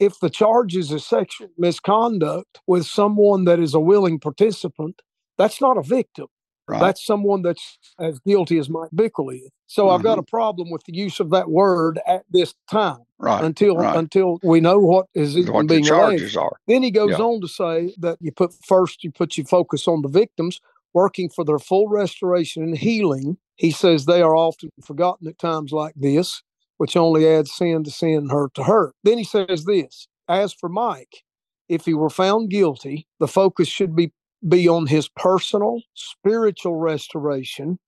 If 0.00 0.20
the 0.20 0.30
charges 0.30 0.92
is 0.92 1.04
sexual 1.04 1.48
misconduct 1.58 2.60
with 2.66 2.86
someone 2.86 3.44
that 3.44 3.58
is 3.58 3.74
a 3.74 3.80
willing 3.80 4.18
participant, 4.18 5.02
that's 5.36 5.60
not 5.60 5.76
a 5.76 5.82
victim. 5.82 6.26
Right. 6.68 6.80
That's 6.80 7.04
someone 7.04 7.40
that's 7.40 7.78
as 7.98 8.18
guilty 8.20 8.58
as 8.58 8.68
Mike 8.68 8.90
Bickle 8.94 9.34
is. 9.34 9.50
So 9.68 9.88
I've 9.88 10.02
got 10.02 10.12
mm-hmm. 10.12 10.20
a 10.20 10.24
problem 10.24 10.70
with 10.70 10.84
the 10.84 10.94
use 10.94 11.18
of 11.18 11.30
that 11.30 11.50
word 11.50 11.98
at 12.06 12.24
this 12.30 12.54
time 12.70 12.98
right. 13.18 13.42
until 13.42 13.76
right. 13.76 13.96
until 13.96 14.38
we 14.42 14.60
know 14.60 14.78
what 14.78 15.06
is 15.14 15.36
even 15.36 15.52
what 15.52 15.68
the 15.68 15.80
being 15.80 15.88
alleged. 15.88 16.20
charges 16.20 16.36
are. 16.36 16.56
Then 16.66 16.82
he 16.82 16.90
goes 16.90 17.12
Yeah. 17.12 17.24
on 17.24 17.40
to 17.40 17.48
say 17.48 17.94
that 17.98 18.18
you 18.20 18.32
put 18.32 18.52
first 18.64 19.02
you 19.02 19.10
put 19.10 19.36
your 19.36 19.46
focus 19.46 19.88
on 19.88 20.02
the 20.02 20.08
victims 20.08 20.60
working 20.92 21.28
for 21.28 21.44
their 21.44 21.58
full 21.58 21.88
restoration 21.88 22.62
and 22.62 22.76
healing. 22.76 23.38
He 23.56 23.70
says 23.70 24.04
they 24.04 24.22
are 24.22 24.36
often 24.36 24.70
forgotten 24.82 25.26
at 25.26 25.38
times 25.38 25.72
like 25.72 25.94
this, 25.96 26.42
which 26.78 26.96
only 26.96 27.26
adds 27.28 27.52
sin 27.52 27.84
to 27.84 27.90
sin 27.90 28.14
and 28.14 28.30
hurt 28.32 28.54
to 28.54 28.64
hurt. 28.64 28.94
Then 29.04 29.18
he 29.18 29.24
says 29.24 29.64
this 29.64 30.08
as 30.28 30.52
for 30.52 30.68
Mike, 30.68 31.22
if 31.68 31.84
he 31.84 31.94
were 31.94 32.10
found 32.10 32.50
guilty, 32.50 33.06
the 33.20 33.28
focus 33.28 33.68
should 33.68 33.94
be 33.94 34.12
be 34.48 34.68
on 34.68 34.86
his 34.86 35.08
personal 35.08 35.82
spiritual 35.94 36.76
restoration, 36.76 37.78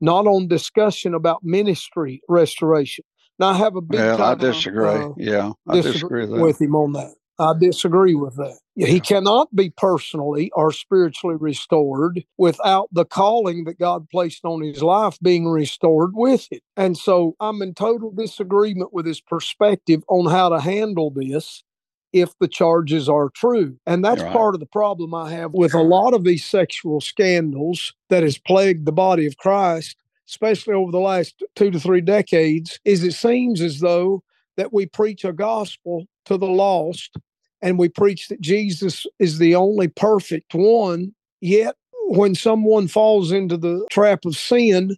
not 0.00 0.26
on 0.26 0.48
discussion 0.48 1.14
about 1.14 1.44
ministry 1.44 2.20
restoration. 2.28 3.04
Now 3.38 3.50
I 3.50 3.54
have 3.54 3.76
a 3.76 3.80
big 3.80 4.00
Well, 4.00 4.22
I 4.22 4.34
disagree. 4.34 4.86
uh, 4.88 5.08
yeah, 5.16 5.52
I 5.68 5.76
disagree 5.76 5.92
disagree 5.92 6.26
with 6.26 6.40
with 6.42 6.60
him 6.60 6.74
on 6.74 6.92
that. 6.94 7.14
I 7.40 7.54
disagree 7.58 8.14
with 8.16 8.36
that. 8.36 8.58
He 8.76 9.00
cannot 9.00 9.54
be 9.56 9.70
personally 9.70 10.52
or 10.54 10.72
spiritually 10.72 11.36
restored 11.40 12.24
without 12.38 12.88
the 12.92 13.06
calling 13.06 13.64
that 13.64 13.80
God 13.80 14.08
placed 14.10 14.44
on 14.44 14.62
his 14.62 14.82
life 14.82 15.18
being 15.22 15.48
restored 15.48 16.12
with 16.14 16.48
it. 16.52 16.62
And 16.76 16.98
so 16.98 17.36
I'm 17.40 17.62
in 17.62 17.74
total 17.74 18.12
disagreement 18.12 18.94
with 18.94 19.06
his 19.06 19.22
perspective 19.22 20.02
on 20.08 20.30
how 20.30 20.50
to 20.50 20.60
handle 20.60 21.10
this 21.10 21.64
if 22.12 22.38
the 22.40 22.48
charges 22.48 23.08
are 23.08 23.30
true. 23.30 23.78
And 23.86 24.04
that's 24.04 24.22
Right. 24.22 24.32
part 24.32 24.54
of 24.54 24.60
the 24.60 24.66
problem 24.66 25.14
I 25.14 25.32
have 25.32 25.54
with 25.54 25.74
a 25.74 25.82
lot 25.82 26.14
of 26.14 26.24
these 26.24 26.44
sexual 26.46 27.00
scandals 27.02 27.94
that 28.10 28.24
has 28.24 28.38
plagued 28.38 28.86
the 28.86 28.92
body 28.92 29.26
of 29.26 29.38
Christ, 29.38 29.96
especially 30.28 30.74
over 30.74 30.92
the 30.92 31.00
last 31.00 31.42
two 31.56 31.70
to 31.72 31.80
three 31.80 32.02
decades, 32.02 32.80
is 32.84 33.04
it 33.04 33.14
seems 33.14 33.62
as 33.62 33.80
though 33.80 34.24
that 34.58 34.72
we 34.72 34.86
preach 34.86 35.24
a 35.24 35.32
gospel 35.34 36.06
to 36.26 36.38
the 36.38 36.48
lost 36.48 37.16
and 37.62 37.78
we 37.78 37.88
preach 37.88 38.28
that 38.28 38.40
Jesus 38.40 39.06
is 39.18 39.38
the 39.38 39.54
only 39.54 39.88
perfect 39.88 40.54
one. 40.54 41.14
Yet, 41.40 41.76
when 42.08 42.34
someone 42.34 42.88
falls 42.88 43.32
into 43.32 43.56
the 43.56 43.86
trap 43.90 44.24
of 44.24 44.36
sin, 44.36 44.96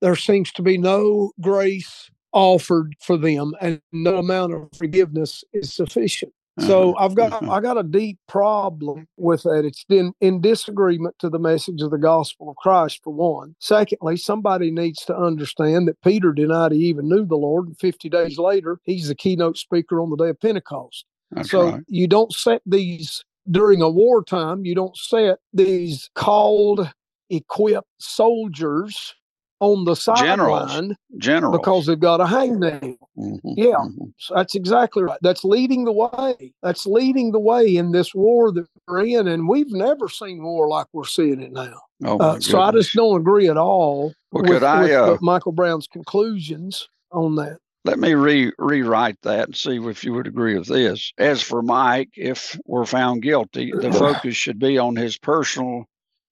there 0.00 0.16
seems 0.16 0.52
to 0.52 0.62
be 0.62 0.78
no 0.78 1.32
grace 1.40 2.10
offered 2.32 2.94
for 3.00 3.16
them 3.16 3.54
and 3.60 3.80
no 3.92 4.18
amount 4.18 4.52
of 4.52 4.68
forgiveness 4.76 5.44
is 5.52 5.72
sufficient. 5.72 6.32
So 6.60 6.90
uh-huh. 6.90 7.04
I've 7.04 7.14
got 7.14 7.32
mm-hmm. 7.32 7.50
I 7.50 7.60
got 7.60 7.78
a 7.78 7.82
deep 7.82 8.18
problem 8.28 9.08
with 9.16 9.42
that. 9.42 9.64
It's 9.64 9.84
in, 9.88 10.12
in 10.20 10.40
disagreement 10.40 11.16
to 11.18 11.28
the 11.28 11.38
message 11.38 11.82
of 11.82 11.90
the 11.90 11.98
gospel 11.98 12.48
of 12.48 12.56
Christ, 12.56 13.00
for 13.02 13.12
one. 13.12 13.56
Secondly, 13.58 14.16
somebody 14.16 14.70
needs 14.70 15.04
to 15.06 15.16
understand 15.16 15.88
that 15.88 16.00
Peter 16.02 16.32
denied 16.32 16.70
he 16.70 16.78
even 16.86 17.08
knew 17.08 17.24
the 17.24 17.34
Lord, 17.34 17.66
and 17.66 17.78
50 17.78 18.08
days 18.08 18.38
later, 18.38 18.78
he's 18.84 19.08
the 19.08 19.16
keynote 19.16 19.58
speaker 19.58 20.00
on 20.00 20.10
the 20.10 20.16
day 20.16 20.28
of 20.28 20.40
Pentecost. 20.40 21.04
That's 21.30 21.50
so 21.50 21.70
right. 21.72 21.82
you 21.88 22.06
don't 22.06 22.32
set 22.32 22.62
these 22.66 23.24
during 23.50 23.82
a 23.82 23.90
wartime, 23.90 24.64
you 24.64 24.74
don't 24.74 24.96
set 24.96 25.38
these 25.52 26.08
called, 26.14 26.90
equipped 27.30 27.88
soldiers 27.98 29.14
on 29.60 29.84
the 29.84 29.94
sideline 29.94 30.94
General. 31.18 31.52
because 31.52 31.86
they've 31.86 31.98
got 32.00 32.20
a 32.20 32.24
hangnail. 32.24 32.96
Mhm, 33.18 33.40
Yeah. 33.56 33.76
mhm. 33.76 34.12
So 34.18 34.34
that's 34.34 34.54
exactly 34.54 35.02
right. 35.04 35.18
That's 35.22 35.44
leading 35.44 35.84
the 35.84 35.92
way. 35.92 36.52
That's 36.62 36.86
leading 36.86 37.32
the 37.32 37.40
way 37.40 37.76
in 37.76 37.92
this 37.92 38.14
war 38.14 38.50
that 38.52 38.66
we're 38.88 39.06
in. 39.06 39.26
And 39.28 39.48
we've 39.48 39.70
never 39.72 40.08
seen 40.08 40.42
war 40.42 40.68
like 40.68 40.86
we're 40.92 41.04
seeing 41.06 41.40
it 41.40 41.52
now. 41.52 41.80
Oh, 42.04 42.18
Uh, 42.18 42.40
so 42.40 42.60
I 42.60 42.72
just 42.72 42.92
don't 42.94 43.20
agree 43.20 43.48
at 43.48 43.56
all 43.56 44.12
Well, 44.32 44.42
with, 44.44 44.62
I, 44.64 44.82
with 44.82 44.92
uh, 44.92 45.18
Michael 45.22 45.52
Brown's 45.52 45.86
conclusions 45.86 46.88
on 47.12 47.36
that. 47.36 47.58
Let 47.84 47.98
me 47.98 48.14
re- 48.14 48.52
rewrite 48.58 49.20
that 49.22 49.46
and 49.48 49.56
see 49.56 49.76
if 49.76 50.04
you 50.04 50.14
would 50.14 50.26
agree 50.26 50.58
with 50.58 50.68
this. 50.68 51.12
As 51.18 51.42
for 51.42 51.62
Mike, 51.62 52.10
if 52.14 52.58
we're 52.64 52.86
found 52.86 53.22
guilty, 53.22 53.72
the 53.78 53.92
focus 53.92 54.34
should 54.36 54.58
be 54.58 54.78
on 54.78 54.96
his 54.96 55.18
personal 55.18 55.84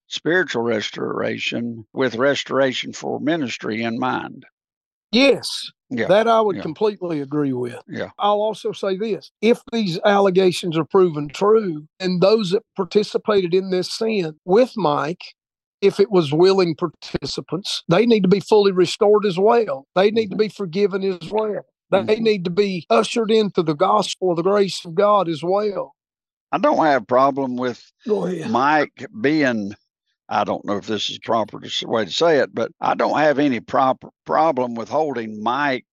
spiritual 0.09 0.63
restoration 0.63 1.85
with 1.93 2.15
restoration 2.17 2.93
for 2.93 3.21
ministry 3.21 3.83
in 3.83 3.99
mind. 3.99 4.45
Yes, 5.11 5.71
Yeah. 5.91 6.07
that 6.07 6.27
I 6.27 6.41
would 6.41 6.57
yeah. 6.57 6.63
completely 6.63 7.21
agree 7.21 7.53
with. 7.53 7.83
Yeah. 7.87 8.11
I'll 8.19 8.41
also 8.41 8.73
say 8.73 8.97
this 8.97 9.31
if 9.43 9.61
these 9.73 9.99
allegations 10.07 10.77
are 10.79 10.87
proven 10.87 11.29
true, 11.29 11.87
and 12.01 12.23
those 12.23 12.51
that 12.51 12.63
participated 12.77 13.53
in 13.53 13.71
this 13.71 13.93
sin 13.93 14.35
with 14.47 14.73
Mike, 14.77 15.21
if 15.83 16.01
it 16.01 16.11
was 16.11 16.33
willing 16.33 16.75
participants, 16.75 17.83
they 17.89 18.07
need 18.07 18.23
to 18.23 18.29
be 18.29 18.41
fully 18.41 18.73
restored 18.73 19.27
as 19.27 19.39
well. 19.39 19.87
They 19.95 20.11
need 20.11 20.31
to 20.31 20.37
be 20.37 20.49
forgiven 20.49 21.03
as 21.03 21.31
well. 21.31 21.63
They 21.91 21.99
Mhm. 21.99 22.21
need 22.21 22.45
to 22.45 22.51
be 22.51 22.87
ushered 22.89 23.31
into 23.31 23.63
the 23.63 23.75
gospel 23.75 24.31
of 24.31 24.37
the 24.37 24.43
grace 24.43 24.85
of 24.85 24.95
God 24.95 25.29
as 25.29 25.43
well. 25.43 25.95
I 26.53 26.59
don't 26.59 26.85
have 26.85 27.03
a 27.03 27.07
problem 27.07 27.57
with. 27.57 27.93
Mike 28.49 29.07
being, 29.21 29.75
I 30.29 30.45
don't 30.45 30.65
know 30.65 30.77
if 30.77 30.87
this 30.87 31.11
is 31.11 31.19
proper 31.19 31.61
to 31.61 31.87
way 31.87 32.05
to 32.05 32.11
say 32.11 32.39
it, 32.39 32.55
but 32.55 32.71
I 32.81 32.95
don't 32.95 33.19
have 33.19 33.39
any 33.39 33.61
proper 33.61 34.11
problem 34.25 34.75
with 34.75 34.89
holding 34.89 35.43
Mike 35.43 35.85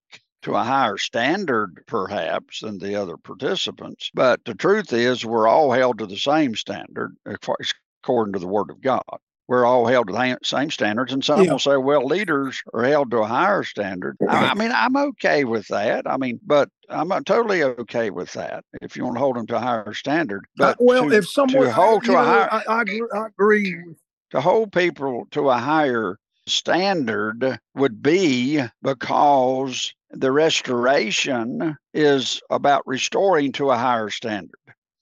to 0.44 0.56
a 0.56 0.64
higher 0.64 0.98
standard, 0.98 1.84
perhaps, 1.88 2.62
than 2.62 2.80
the 2.80 2.96
other 2.96 3.18
participants. 3.18 4.10
But 4.14 4.46
the 4.46 4.56
truth 4.56 4.94
is, 4.94 5.26
we're 5.26 5.48
all 5.48 5.72
held 5.72 6.00
to 6.00 6.06
the 6.06 6.18
same 6.18 6.56
standard 6.56 7.16
as 7.26 7.36
far 7.42 7.58
as- 7.60 7.74
according 8.04 8.34
to 8.34 8.40
the 8.40 8.48
Word 8.48 8.70
of 8.70 8.82
God. 8.82 9.04
We're 9.50 9.66
all 9.66 9.88
held 9.88 10.08
to 10.08 10.14
the 10.14 10.38
same 10.44 10.70
standards, 10.70 11.12
and 11.12 11.26
some 11.26 11.44
Yeah. 11.44 11.54
will 11.54 11.60
say, 11.60 11.76
"Well, 11.76 12.06
leaders 12.06 12.62
are 12.72 12.84
held 12.84 13.10
to 13.10 13.18
a 13.18 13.26
higher 13.26 13.64
standard." 13.64 14.16
I, 14.30 14.50
I 14.50 14.54
mean, 14.54 14.72
I'm 14.72 14.96
okay 14.96 15.44
with 15.44 15.68
that. 15.70 16.06
I 16.06 16.18
mean, 16.18 16.40
but 16.46 16.70
I'm 16.88 17.08
not 17.08 17.26
totally 17.26 17.64
okay 17.64 18.12
with 18.12 18.32
that 18.34 18.64
if 18.84 18.96
you 18.96 19.04
want 19.04 19.16
to 19.16 19.22
hold 19.22 19.38
them 19.38 19.48
to 19.48 19.56
a 19.56 19.60
higher 19.60 19.96
standard. 19.96 20.46
Uh, 20.60 20.76
But 20.78 20.78
well, 20.80 21.10
to, 21.10 21.18
if 21.18 21.28
someone 21.28 21.66
to 21.66 21.74
hold 21.74 22.04
to 22.04 22.12
a 22.12 22.14
know, 22.14 22.24
higher 22.24 22.48
I, 22.52 22.64
I, 22.70 22.82
agree, 22.84 23.02
I 23.12 23.26
agree 23.26 23.84
to 24.30 24.40
hold 24.40 24.72
people 24.72 25.28
to 25.32 25.50
a 25.50 25.58
higher 25.58 26.20
standard 26.48 27.60
would 27.74 28.04
be 28.04 28.62
because 28.84 29.96
the 30.12 30.32
restoration 30.32 31.76
is 31.96 32.40
about 32.52 32.86
restoring 32.86 33.52
to 33.54 33.72
a 33.72 33.78
higher 33.78 34.12
standard. 34.12 34.60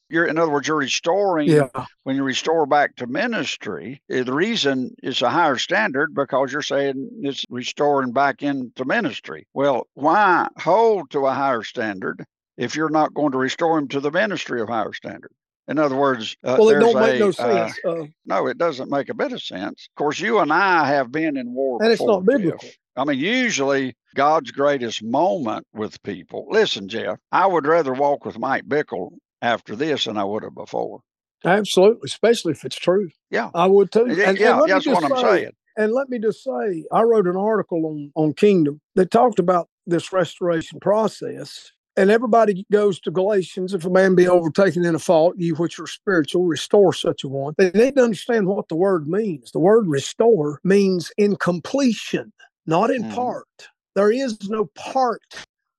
You're, 0.09 0.25
in 0.25 0.37
other 0.37 0.51
words, 0.51 0.67
you're 0.67 0.77
restoring 0.77 1.49
yeah. 1.49 1.67
when 2.03 2.15
you 2.15 2.23
restore 2.23 2.65
back 2.65 2.95
to 2.97 3.07
ministry. 3.07 4.01
eh, 4.09 4.23
The 4.23 4.33
reason 4.33 4.95
it's 5.03 5.21
a 5.21 5.29
higher 5.29 5.57
standard 5.57 6.13
because 6.15 6.51
you're 6.51 6.61
saying 6.61 7.09
it's 7.21 7.43
restoring 7.49 8.11
back 8.11 8.41
into 8.41 8.85
ministry. 8.85 9.47
Well, 9.53 9.87
why 9.93 10.47
hold 10.57 11.11
to 11.11 11.25
a 11.25 11.33
higher 11.33 11.63
standard 11.63 12.23
if 12.57 12.75
you're 12.75 12.89
not 12.89 13.13
going 13.13 13.33
to 13.33 13.37
restore 13.37 13.77
him 13.77 13.87
to 13.89 13.99
the 13.99 14.11
ministry 14.11 14.61
of 14.61 14.69
higher 14.69 14.93
standard? 14.93 15.31
In 15.67 15.77
other 15.79 15.97
words, 15.97 16.37
uh, 16.45 16.55
Well, 16.57 16.69
it 16.69 16.79
don't 16.79 17.01
make 17.01 17.15
a, 17.15 17.19
no 17.19 17.29
uh, 17.29 17.31
sense. 17.33 17.79
Uh, 17.83 18.03
no, 18.25 18.47
it 18.47 18.57
doesn't 18.57 18.89
make 18.89 19.09
a 19.09 19.13
bit 19.13 19.33
of 19.33 19.41
sense. 19.41 19.89
Of 19.91 19.95
course, 19.97 20.19
you 20.19 20.39
and 20.39 20.53
I 20.53 20.87
have 20.87 21.11
been 21.11 21.35
in 21.35 21.53
war 21.53 21.79
and 21.81 21.91
it's 21.91 22.01
not 22.01 22.25
biblical. 22.25 22.59
Jeff. 22.59 22.77
I 22.95 23.03
mean, 23.03 23.19
usually 23.19 23.95
God's 24.15 24.51
greatest 24.51 25.03
moment 25.03 25.67
with 25.73 26.01
people. 26.03 26.47
Listen, 26.49 26.87
Jeff, 26.87 27.19
I 27.31 27.45
would 27.45 27.67
rather 27.67 27.93
walk 27.93 28.25
with 28.25 28.39
Mike 28.39 28.63
Bickle 28.65 29.11
after 29.41 29.75
this 29.75 30.05
than 30.05 30.17
I 30.17 30.23
would 30.23 30.43
have 30.43 30.55
before. 30.55 31.01
Absolutely, 31.45 32.01
especially 32.05 32.51
if 32.53 32.65
it's 32.65 32.75
true. 32.77 33.09
Yeah. 33.29 33.49
I 33.53 33.67
would 33.67 33.91
too. 33.91 34.05
Yeah, 34.07 34.11
And- 34.11 34.19
and 34.21 34.39
yeah, 34.39 34.57
me 34.59 34.67
that's 34.67 34.87
what 34.87 35.03
I'm 35.03 35.15
say- 35.17 35.21
saying. 35.43 35.51
And 35.79 35.93
let 35.93 36.09
me 36.09 36.17
just 36.17 36.43
say, 36.43 36.85
I 36.91 37.03
wrote 37.03 37.27
an 37.27 37.35
article 37.35 37.85
on, 37.85 38.11
on 38.15 38.33
Kingdom 38.33 38.81
that 38.95 39.11
talked 39.11 39.37
about 39.37 39.69
this 39.85 40.11
restoration 40.11 40.79
process. 40.79 41.71
And 41.95 42.09
everybody 42.09 42.65
goes 42.71 42.99
to 43.01 43.11
Galatians, 43.11 43.75
if 43.75 43.85
a 43.85 43.89
man 43.91 44.15
be 44.15 44.27
overtaken 44.27 44.85
in 44.85 44.95
a 44.95 44.99
fault, 44.99 45.35
you 45.37 45.53
which 45.55 45.79
are 45.79 45.85
spiritual, 45.87 46.45
restore 46.45 46.93
such 46.93 47.23
a 47.23 47.27
one. 47.27 47.53
They 47.59 47.69
need 47.71 47.95
to 47.95 48.03
understand 48.03 48.47
what 48.47 48.69
the 48.69 48.75
word 48.75 49.07
means. 49.07 49.51
The 49.51 49.59
word 49.59 49.87
restore 49.87 50.59
means 50.63 51.11
in 51.17 51.35
completion, 51.35 52.33
not 52.65 52.89
in 52.89 53.03
Mhm. 53.03 53.13
part. 53.15 53.47
There 53.95 54.11
is 54.11 54.49
no 54.49 54.65
part 54.75 55.21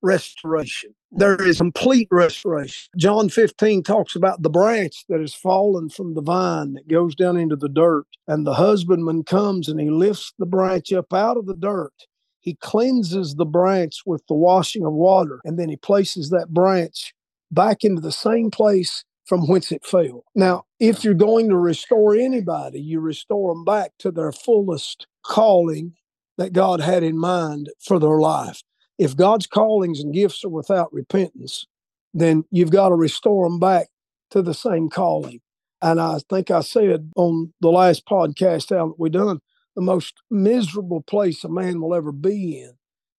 restoration. 0.01 0.93
There 1.11 1.41
is 1.41 1.57
complete 1.57 2.07
restoration. 2.11 2.89
John 2.97 3.29
15 3.29 3.83
talks 3.83 4.15
about 4.15 4.41
the 4.41 4.49
branch 4.49 5.05
that 5.09 5.19
has 5.19 5.33
fallen 5.33 5.89
from 5.89 6.13
the 6.13 6.21
vine 6.21 6.73
that 6.73 6.87
goes 6.87 7.15
down 7.15 7.37
into 7.37 7.55
the 7.55 7.69
dirt. 7.69 8.05
And 8.27 8.45
the 8.45 8.53
husbandman 8.53 9.23
comes 9.23 9.67
and 9.67 9.79
he 9.79 9.89
lifts 9.89 10.33
the 10.37 10.45
branch 10.45 10.93
up 10.93 11.13
out 11.13 11.37
of 11.37 11.45
the 11.47 11.55
dirt. 11.55 11.93
He 12.41 12.55
cleanses 12.55 13.35
the 13.35 13.45
branch 13.45 14.01
with 14.05 14.25
the 14.27 14.35
washing 14.35 14.85
of 14.85 14.93
water. 14.93 15.41
And 15.43 15.57
then 15.57 15.69
he 15.69 15.75
places 15.75 16.29
that 16.29 16.53
branch 16.53 17.13
back 17.51 17.83
into 17.83 18.01
the 18.01 18.11
same 18.11 18.51
place 18.51 19.03
from 19.25 19.47
whence 19.47 19.71
it 19.71 19.85
fell. 19.85 20.23
Now, 20.35 20.63
if 20.79 21.03
you're 21.03 21.13
going 21.13 21.49
to 21.49 21.57
restore 21.57 22.15
anybody, 22.15 22.79
you 22.79 22.99
restore 22.99 23.53
them 23.53 23.63
back 23.63 23.91
to 23.99 24.11
their 24.11 24.31
fullest 24.31 25.07
calling 25.23 25.93
that 26.37 26.53
God 26.53 26.79
had 26.79 27.03
in 27.03 27.17
mind 27.17 27.69
for 27.79 27.99
their 27.99 28.19
life. 28.19 28.63
If 28.99 29.15
God's 29.15 29.47
callings 29.47 29.99
and 30.01 30.13
gifts 30.13 30.43
are 30.45 30.49
without 30.49 30.93
repentance, 30.93 31.65
then 32.13 32.43
you've 32.51 32.69
got 32.69 32.89
to 32.89 32.95
restore 32.95 33.49
them 33.49 33.59
back 33.59 33.87
to 34.29 34.43
the 34.43 34.53
same 34.53 34.89
calling. 34.89 35.41
And 35.81 35.99
I 35.99 36.19
think 36.29 36.51
I 36.51 36.59
said 36.59 37.11
on 37.15 37.53
the 37.61 37.71
last 37.71 38.05
podcast 38.05 38.71
out 38.75 38.89
that 38.89 38.99
we 38.99 39.09
done, 39.09 39.39
the 39.75 39.81
most 39.81 40.15
miserable 40.29 41.01
place 41.01 41.43
a 41.43 41.49
man 41.49 41.79
will 41.79 41.95
ever 41.95 42.11
be 42.11 42.59
in 42.59 42.73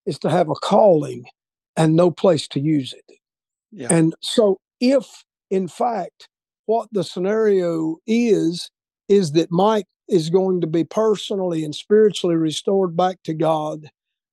is 0.05 0.19
to 0.21 0.31
have 0.31 0.51
a 0.51 0.55
calling 0.55 1.25
and 1.77 1.97
no 1.97 2.11
place 2.11 2.47
to 2.49 2.61
use 2.61 2.93
it. 2.93 3.17
Yeah. 3.73 3.89
And 3.91 4.15
so, 4.21 4.61
if 4.81 5.25
in 5.51 5.69
fact 5.69 6.29
what 6.67 6.89
the 6.93 7.03
scenario 7.03 7.97
is, 8.07 8.71
is 9.09 9.33
that 9.33 9.51
Mike 9.51 9.87
is 10.09 10.31
going 10.31 10.61
to 10.61 10.67
be 10.67 10.85
personally 10.85 11.65
and 11.65 11.75
spiritually 11.75 12.37
restored 12.37 12.97
back 12.97 13.23
to 13.25 13.35
God, 13.35 13.91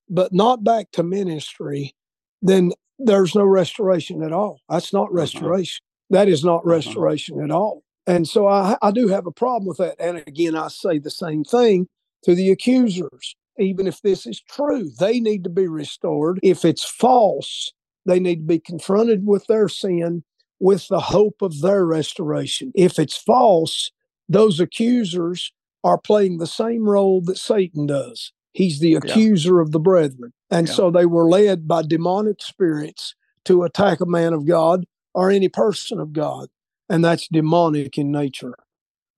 but 0.10 0.34
not 0.34 0.64
back 0.64 0.92
to 0.94 1.04
ministry, 1.04 1.94
then 2.42 2.72
there's 3.00 3.36
no 3.36 3.44
restoration 3.44 4.24
at 4.24 4.32
all. 4.32 4.62
That's 4.70 4.94
not 4.94 5.04
Uh-huh. 5.06 5.16
restoration. 5.16 5.84
That 6.10 6.28
is 6.30 6.44
not 6.44 6.60
Uh-huh. 6.60 6.70
restoration 6.70 7.42
at 7.42 7.52
all. 7.52 7.84
And 8.08 8.28
so 8.28 8.48
I, 8.48 8.78
I 8.82 8.92
do 8.92 9.08
have 9.10 9.28
a 9.28 9.32
problem 9.32 9.68
with 9.68 9.78
that. 9.78 9.96
And 10.00 10.24
again, 10.26 10.56
I 10.56 10.70
say 10.70 10.98
the 10.98 11.12
same 11.12 11.44
thing 11.44 11.88
to 12.24 12.34
the 12.36 12.50
accusers. 12.52 13.36
Even 13.60 13.88
if 13.88 14.02
this 14.02 14.26
is 14.26 14.40
true, 14.42 14.90
they 15.00 15.20
need 15.20 15.44
to 15.44 15.50
be 15.50 15.68
restored. 15.68 16.40
If 16.44 16.64
it's 16.64 16.84
false, 16.86 17.74
they 18.06 18.20
need 18.20 18.38
to 18.38 18.46
be 18.46 18.60
confronted 18.60 19.26
with 19.28 19.48
their 19.48 19.68
sin 19.68 20.24
with 20.60 20.88
the 20.88 21.00
hope 21.00 21.42
of 21.42 21.62
their 21.62 21.86
restoration. 21.86 22.72
If 22.76 22.98
it's 23.00 23.18
false, 23.18 23.92
those 24.30 24.60
accusers 24.60 25.52
are 25.84 25.98
playing 25.98 26.38
the 26.38 26.48
same 26.48 26.88
role 26.88 27.22
that 27.22 27.38
Satan 27.38 27.88
does. 27.88 28.32
He's 28.58 28.80
the 28.82 28.96
accuser 28.96 29.62
of 29.62 29.72
the 29.74 29.80
brethren. 29.82 30.34
And 30.52 30.68
Yeah. 30.68 30.76
so 30.76 30.92
they 30.92 31.08
were 31.08 31.30
led 31.30 31.68
by 31.68 31.84
demonic 31.84 32.42
spirits 32.44 33.16
to 33.46 33.64
attack 33.64 34.02
a 34.02 34.08
man 34.08 34.34
of 34.34 34.46
God 34.46 34.86
or 35.16 35.32
any 35.32 35.50
person 35.50 36.00
of 36.02 36.14
God. 36.14 36.50
And 36.90 37.06
that's 37.06 37.30
demonic 37.30 37.98
in 37.98 38.12
nature. 38.12 38.56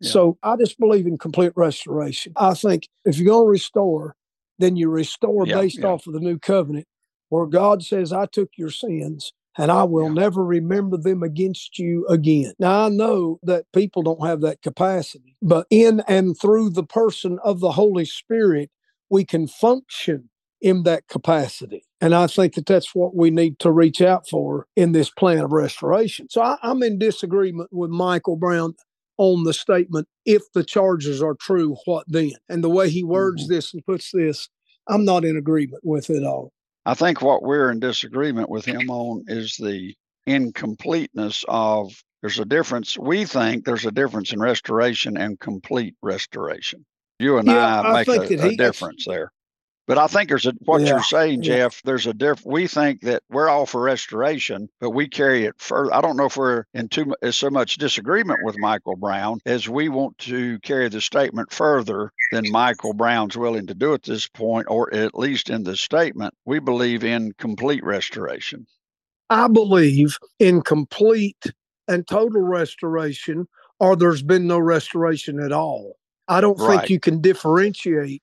Yeah. 0.01 0.11
So 0.11 0.39
I 0.43 0.57
just 0.57 0.79
believe 0.79 1.07
in 1.07 1.17
complete 1.17 1.53
restoration. 1.55 2.33
I 2.37 2.55
think 2.55 2.89
if 3.05 3.17
you're 3.17 3.33
going 3.33 3.47
to 3.47 3.51
restore, 3.51 4.15
then 4.59 4.77
you 4.77 4.89
restore 4.89 5.45
Yeah, 5.45 5.61
based 5.61 5.79
yeah. 5.79 5.87
off 5.87 6.07
of 6.07 6.13
the 6.13 6.21
new 6.21 6.39
covenant, 6.39 6.87
where 7.29 7.47
God 7.47 7.83
says, 7.83 8.13
I 8.13 8.27
took 8.27 8.51
your 8.57 8.71
sins 8.71 9.33
and 9.57 9.71
I 9.71 9.85
will 9.85 10.09
Yeah. 10.09 10.15
never 10.15 10.45
remember 10.45 10.97
them 10.97 11.23
against 11.23 11.79
you 11.79 12.07
again. 12.07 12.53
Now, 12.59 12.85
I 12.85 12.89
know 12.89 13.39
that 13.43 13.65
people 13.73 14.03
don't 14.03 14.25
have 14.25 14.41
that 14.41 14.61
capacity, 14.63 15.37
but 15.41 15.67
in 15.71 16.01
and 16.07 16.39
through 16.39 16.71
the 16.71 16.85
person 16.85 17.39
of 17.43 17.59
the 17.61 17.73
Holy 17.73 18.05
Spirit, 18.05 18.71
we 19.09 19.25
can 19.25 19.47
function 19.47 20.29
in 20.61 20.83
that 20.83 21.07
capacity. 21.07 21.83
And 22.01 22.13
I 22.13 22.27
think 22.27 22.55
that 22.55 22.65
that's 22.65 22.93
what 22.93 23.15
we 23.15 23.29
need 23.31 23.59
to 23.59 23.71
reach 23.71 24.01
out 24.01 24.27
for 24.27 24.67
in 24.75 24.91
this 24.91 25.09
plan 25.09 25.39
of 25.39 25.51
restoration. 25.51 26.27
So 26.29 26.41
I, 26.41 26.57
am 26.63 26.83
in 26.83 26.99
disagreement 26.99 27.69
with 27.71 27.89
Michael 27.89 28.35
Brown 28.35 28.73
on 29.17 29.43
the 29.43 29.53
statement, 29.53 30.07
if 30.25 30.43
the 30.53 30.63
charges 30.63 31.21
are 31.21 31.35
true, 31.35 31.75
what 31.85 32.05
then? 32.07 32.31
And 32.47 32.63
the 32.63 32.69
way 32.69 32.89
he 32.89 33.03
words 33.03 33.43
mm-hmm. 33.43 33.53
this 33.53 33.73
and 33.73 33.85
puts 33.85 34.11
this, 34.11 34.49
I'm 34.87 35.05
not 35.05 35.25
in 35.25 35.37
agreement 35.37 35.83
with 35.83 36.09
it 36.09 36.23
all. 36.23 36.53
I 36.85 36.93
think 36.93 37.21
what 37.21 37.43
we're 37.43 37.69
in 37.69 37.79
disagreement 37.79 38.49
with 38.49 38.65
him 38.65 38.89
on 38.89 39.25
is 39.27 39.57
the 39.57 39.93
incompleteness 40.25 41.43
of 41.47 41.93
there's 42.21 42.39
a 42.39 42.45
difference. 42.45 42.97
We 42.97 43.25
think 43.25 43.65
there's 43.65 43.85
a 43.85 43.91
difference 43.91 44.31
in 44.31 44.39
restoration 44.39 45.17
and 45.17 45.39
complete 45.39 45.95
restoration. 46.01 46.85
You 47.19 47.37
and 47.37 47.47
yeah, 47.47 47.81
I, 47.81 47.89
I 47.89 48.05
make 48.05 48.07
a, 48.07 48.47
a 48.47 48.55
difference 48.55 49.05
there. 49.05 49.31
But 49.89 49.97
I 49.97 50.05
think 50.05 50.29
there's 50.29 50.45
a 50.45 50.53
what 50.65 50.81
yeah, 50.81 50.89
you're 50.89 51.03
saying. 51.03 51.41
Jeff. 51.41 51.81
There's 51.83 52.05
a 52.05 52.13
diff. 52.13 52.45
We 52.45 52.67
think 52.67 53.01
that 53.01 53.23
we're 53.27 53.49
all 53.49 53.65
for 53.65 53.81
restoration, 53.81 54.69
but 54.79 54.91
we 54.91 55.07
carry 55.07 55.45
it 55.45 55.55
further. 55.57 55.91
I 55.91 55.99
don't 55.99 56.15
know 56.15 56.27
if 56.27 56.37
we're 56.37 56.65
in 56.75 56.89
too 56.89 57.15
so 57.31 57.49
much 57.49 57.77
disagreement 57.77 58.41
with 58.43 58.55
Michael 58.59 58.95
Brown 58.95 59.39
as 59.47 59.67
we 59.67 59.89
want 59.89 60.15
to 60.19 60.59
carry 60.59 60.89
the 60.89 61.01
statement 61.01 61.51
further 61.51 62.11
than 62.31 62.51
Michael 62.51 62.93
Brown's 62.93 63.35
willing 63.35 63.65
to 63.65 63.73
do 63.73 63.95
at 63.95 64.03
this 64.03 64.27
point, 64.27 64.67
or 64.69 64.93
at 64.93 65.17
least 65.17 65.49
in 65.49 65.63
the 65.63 65.75
statement. 65.75 66.35
We 66.45 66.59
believe 66.59 67.03
in 67.03 67.33
complete 67.39 67.83
restoration. 67.83 68.67
I 69.31 69.47
believe 69.47 70.19
in 70.37 70.61
complete 70.61 71.51
and 71.87 72.07
total 72.07 72.41
restoration, 72.43 73.47
or 73.79 73.95
there's 73.95 74.21
been 74.21 74.45
no 74.45 74.59
restoration 74.59 75.39
at 75.39 75.51
all. 75.51 75.95
I 76.29 76.41
don't 76.41 76.59
right. 76.59 76.79
think 76.79 76.89
you 76.89 76.99
can 76.99 77.21
differentiate 77.21 78.21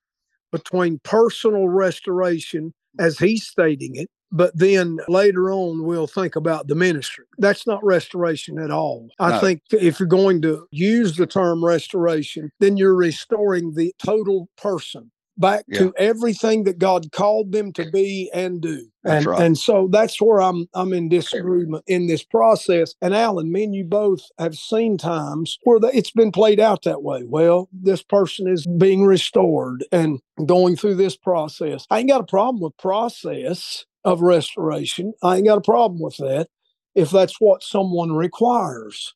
between 0.53 1.01
personal 1.01 1.69
restoration, 1.69 2.73
as 2.99 3.19
he's 3.19 3.47
stating 3.47 3.97
it, 3.97 4.09
but 4.33 4.57
then 4.57 4.99
later 5.09 5.51
on 5.51 5.85
we'll 5.85 6.07
think 6.07 6.37
about 6.37 6.69
the 6.69 6.75
ministry. 6.75 7.25
That's 7.39 7.67
not 7.67 7.85
restoration 7.85 8.59
at 8.59 8.71
all. 8.71 9.09
I 9.19 9.33
no. 9.33 9.41
think 9.41 9.63
if 9.71 10.01
you're 10.01 10.09
going 10.09 10.41
to 10.43 10.67
use 10.71 11.17
the 11.17 11.27
term 11.27 11.65
restoration, 11.65 12.51
then 12.61 12.77
you're 12.77 12.95
restoring 12.95 13.75
the 13.75 13.93
total 14.03 14.49
person 14.57 15.11
back 15.39 15.65
yeah. 15.69 15.81
to 15.81 15.95
everything 15.97 16.65
that 16.65 16.79
God 16.79 17.13
called 17.13 17.53
them 17.53 17.73
to 17.75 17.91
be 17.91 18.31
and 18.33 18.61
do. 18.61 18.87
And 19.05 19.27
right. 19.27 19.41
and 19.41 19.57
so 19.57 19.89
that's 19.91 20.21
where 20.21 20.41
I'm 20.41 20.69
I'm 20.75 20.93
in 20.93 21.09
disagreement 21.09 21.85
in 21.87 22.07
this 22.07 22.25
process. 22.25 22.95
And 23.01 23.15
Alan, 23.15 23.53
me 23.53 23.65
and 23.65 23.75
you 23.75 23.85
both 23.85 24.21
have 24.39 24.55
seen 24.55 24.99
times 24.99 25.59
where 25.63 25.79
the, 25.79 25.97
it's 25.97 26.11
been 26.11 26.33
played 26.33 26.59
out 26.59 26.83
that 26.83 27.03
way. 27.03 27.23
Well, 27.25 27.69
this 27.73 28.03
person 28.03 28.49
is 28.49 28.67
being 28.79 29.05
restored 29.05 29.85
and 29.93 30.21
going 30.45 30.77
through 30.77 30.97
this 30.97 31.17
process. 31.17 31.87
I 31.91 32.01
ain't 32.01 32.09
got 32.09 32.21
a 32.21 32.25
problem 32.25 32.61
with 32.61 32.77
process 32.79 33.85
of 34.05 34.23
restoration. 34.23 35.13
I 35.23 35.37
ain't 35.37 35.47
got 35.47 35.59
a 35.59 35.63
problem 35.63 36.01
with 36.01 36.17
that 36.19 36.49
if 36.95 37.11
that's 37.11 37.41
what 37.41 37.63
someone 37.63 38.13
requires. 38.13 39.15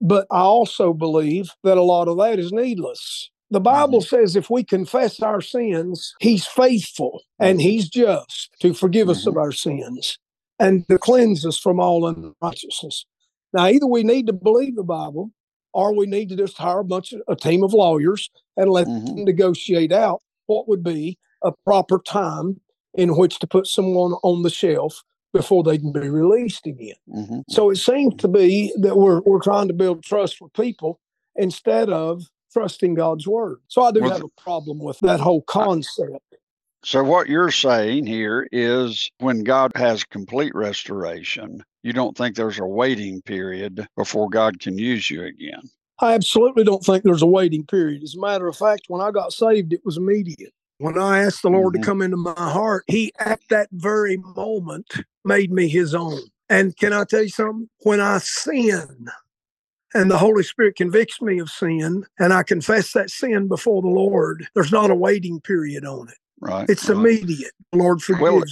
But 0.00 0.26
I 0.30 0.40
also 0.40 0.94
believe 0.94 1.50
that 1.62 1.76
a 1.76 1.82
lot 1.82 2.08
of 2.08 2.16
that 2.18 2.38
is 2.38 2.52
needless. 2.52 3.30
The 3.50 3.60
Bible 3.60 4.00
mm-hmm. 4.00 4.16
says 4.16 4.36
if 4.36 4.48
we 4.48 4.62
confess 4.62 5.20
our 5.20 5.40
sins, 5.40 6.14
He's 6.20 6.46
faithful 6.46 7.22
and 7.38 7.58
mm-hmm. 7.58 7.68
He's 7.68 7.88
just 7.88 8.50
to 8.60 8.74
forgive 8.74 9.08
us 9.08 9.26
of 9.26 9.34
mm-hmm. 9.34 9.40
our 9.40 9.52
sins 9.52 10.18
and 10.58 10.86
to 10.88 10.98
cleanse 10.98 11.44
us 11.44 11.58
from 11.58 11.80
all 11.80 12.06
unrighteousness. 12.06 13.06
Now, 13.52 13.66
either 13.66 13.86
we 13.86 14.04
need 14.04 14.26
to 14.28 14.32
believe 14.32 14.76
the 14.76 14.84
Bible 14.84 15.32
or 15.72 15.94
we 15.94 16.06
need 16.06 16.28
to 16.28 16.36
just 16.36 16.56
hire 16.56 16.80
a 16.80 16.84
bunch 16.84 17.12
of 17.12 17.22
a 17.28 17.36
team 17.36 17.62
of 17.62 17.72
lawyers 17.72 18.30
and 18.56 18.70
let 18.70 18.86
mm-hmm. 18.86 19.06
them 19.06 19.24
negotiate 19.24 19.92
out 19.92 20.22
what 20.46 20.68
would 20.68 20.82
be 20.82 21.18
a 21.42 21.52
proper 21.64 22.00
time 22.00 22.60
in 22.94 23.16
which 23.16 23.38
to 23.38 23.46
put 23.46 23.66
someone 23.66 24.12
on 24.22 24.42
the 24.42 24.50
shelf 24.50 25.02
before 25.32 25.62
they 25.62 25.78
can 25.78 25.92
be 25.92 26.08
released 26.08 26.66
again. 26.66 26.96
Mm-hmm. 27.08 27.40
So 27.48 27.70
it 27.70 27.76
seems 27.76 28.16
to 28.16 28.28
be 28.28 28.72
that 28.80 28.96
we're 28.96 29.20
we're 29.20 29.40
trying 29.40 29.68
to 29.68 29.74
build 29.74 30.02
trust 30.02 30.40
with 30.40 30.52
people 30.52 31.00
instead 31.36 31.88
of 31.88 32.24
trusting 32.52 32.94
God's 32.94 33.26
word. 33.26 33.58
So 33.68 33.82
I 33.82 33.92
do 33.92 34.00
well, 34.00 34.12
have 34.12 34.24
a 34.24 34.40
problem 34.40 34.78
with 34.78 34.98
that 35.00 35.20
whole 35.20 35.42
concept. 35.42 36.36
So 36.82 37.04
what 37.04 37.28
you're 37.28 37.50
saying 37.50 38.06
here 38.06 38.48
is 38.52 39.10
when 39.18 39.44
God 39.44 39.72
has 39.74 40.02
complete 40.02 40.54
restoration, 40.54 41.62
you 41.82 41.92
don't 41.92 42.16
think 42.16 42.36
there's 42.36 42.58
a 42.58 42.64
waiting 42.64 43.20
period 43.22 43.86
before 43.96 44.30
God 44.30 44.60
can 44.60 44.78
use 44.78 45.10
you 45.10 45.24
again. 45.24 45.62
I 46.00 46.14
absolutely 46.14 46.64
don't 46.64 46.82
think 46.82 47.04
there's 47.04 47.22
a 47.22 47.26
waiting 47.26 47.66
period. 47.66 48.02
As 48.02 48.14
a 48.14 48.20
matter 48.20 48.48
of 48.48 48.56
fact, 48.56 48.84
when 48.88 49.02
I 49.02 49.10
got 49.10 49.34
saved, 49.34 49.74
it 49.74 49.84
was 49.84 49.98
immediate. 49.98 50.54
When 50.78 50.98
I 50.98 51.22
asked 51.22 51.42
the 51.42 51.50
Lord 51.50 51.74
mm-hmm. 51.74 51.82
to 51.82 51.86
come 51.86 52.00
into 52.00 52.16
my 52.16 52.32
heart, 52.36 52.84
He 52.86 53.12
at 53.18 53.40
that 53.50 53.68
very 53.72 54.16
moment 54.16 54.86
made 55.26 55.52
me 55.52 55.68
His 55.68 55.94
own. 55.94 56.20
And 56.48 56.74
can 56.76 56.94
I 56.94 57.04
tell 57.04 57.22
you 57.22 57.28
something? 57.28 57.68
When 57.82 58.00
I 58.00 58.18
sin, 58.18 59.08
and 59.94 60.10
the 60.10 60.18
Holy 60.18 60.42
Spirit 60.42 60.76
convicts 60.76 61.20
me 61.20 61.38
of 61.38 61.50
sin, 61.50 62.06
and 62.18 62.32
I 62.32 62.42
confess 62.42 62.92
that 62.92 63.10
sin 63.10 63.48
before 63.48 63.82
the 63.82 63.88
Lord, 63.88 64.46
there's 64.54 64.72
not 64.72 64.90
a 64.90 64.94
waiting 64.94 65.40
period 65.40 65.84
on 65.84 66.08
it. 66.08 66.14
Right. 66.40 66.68
It's 66.68 66.88
right. 66.88 66.98
immediate. 66.98 67.52
The 67.72 67.78
Lord 67.78 68.02
forgives. 68.02 68.22
Well, 68.22 68.42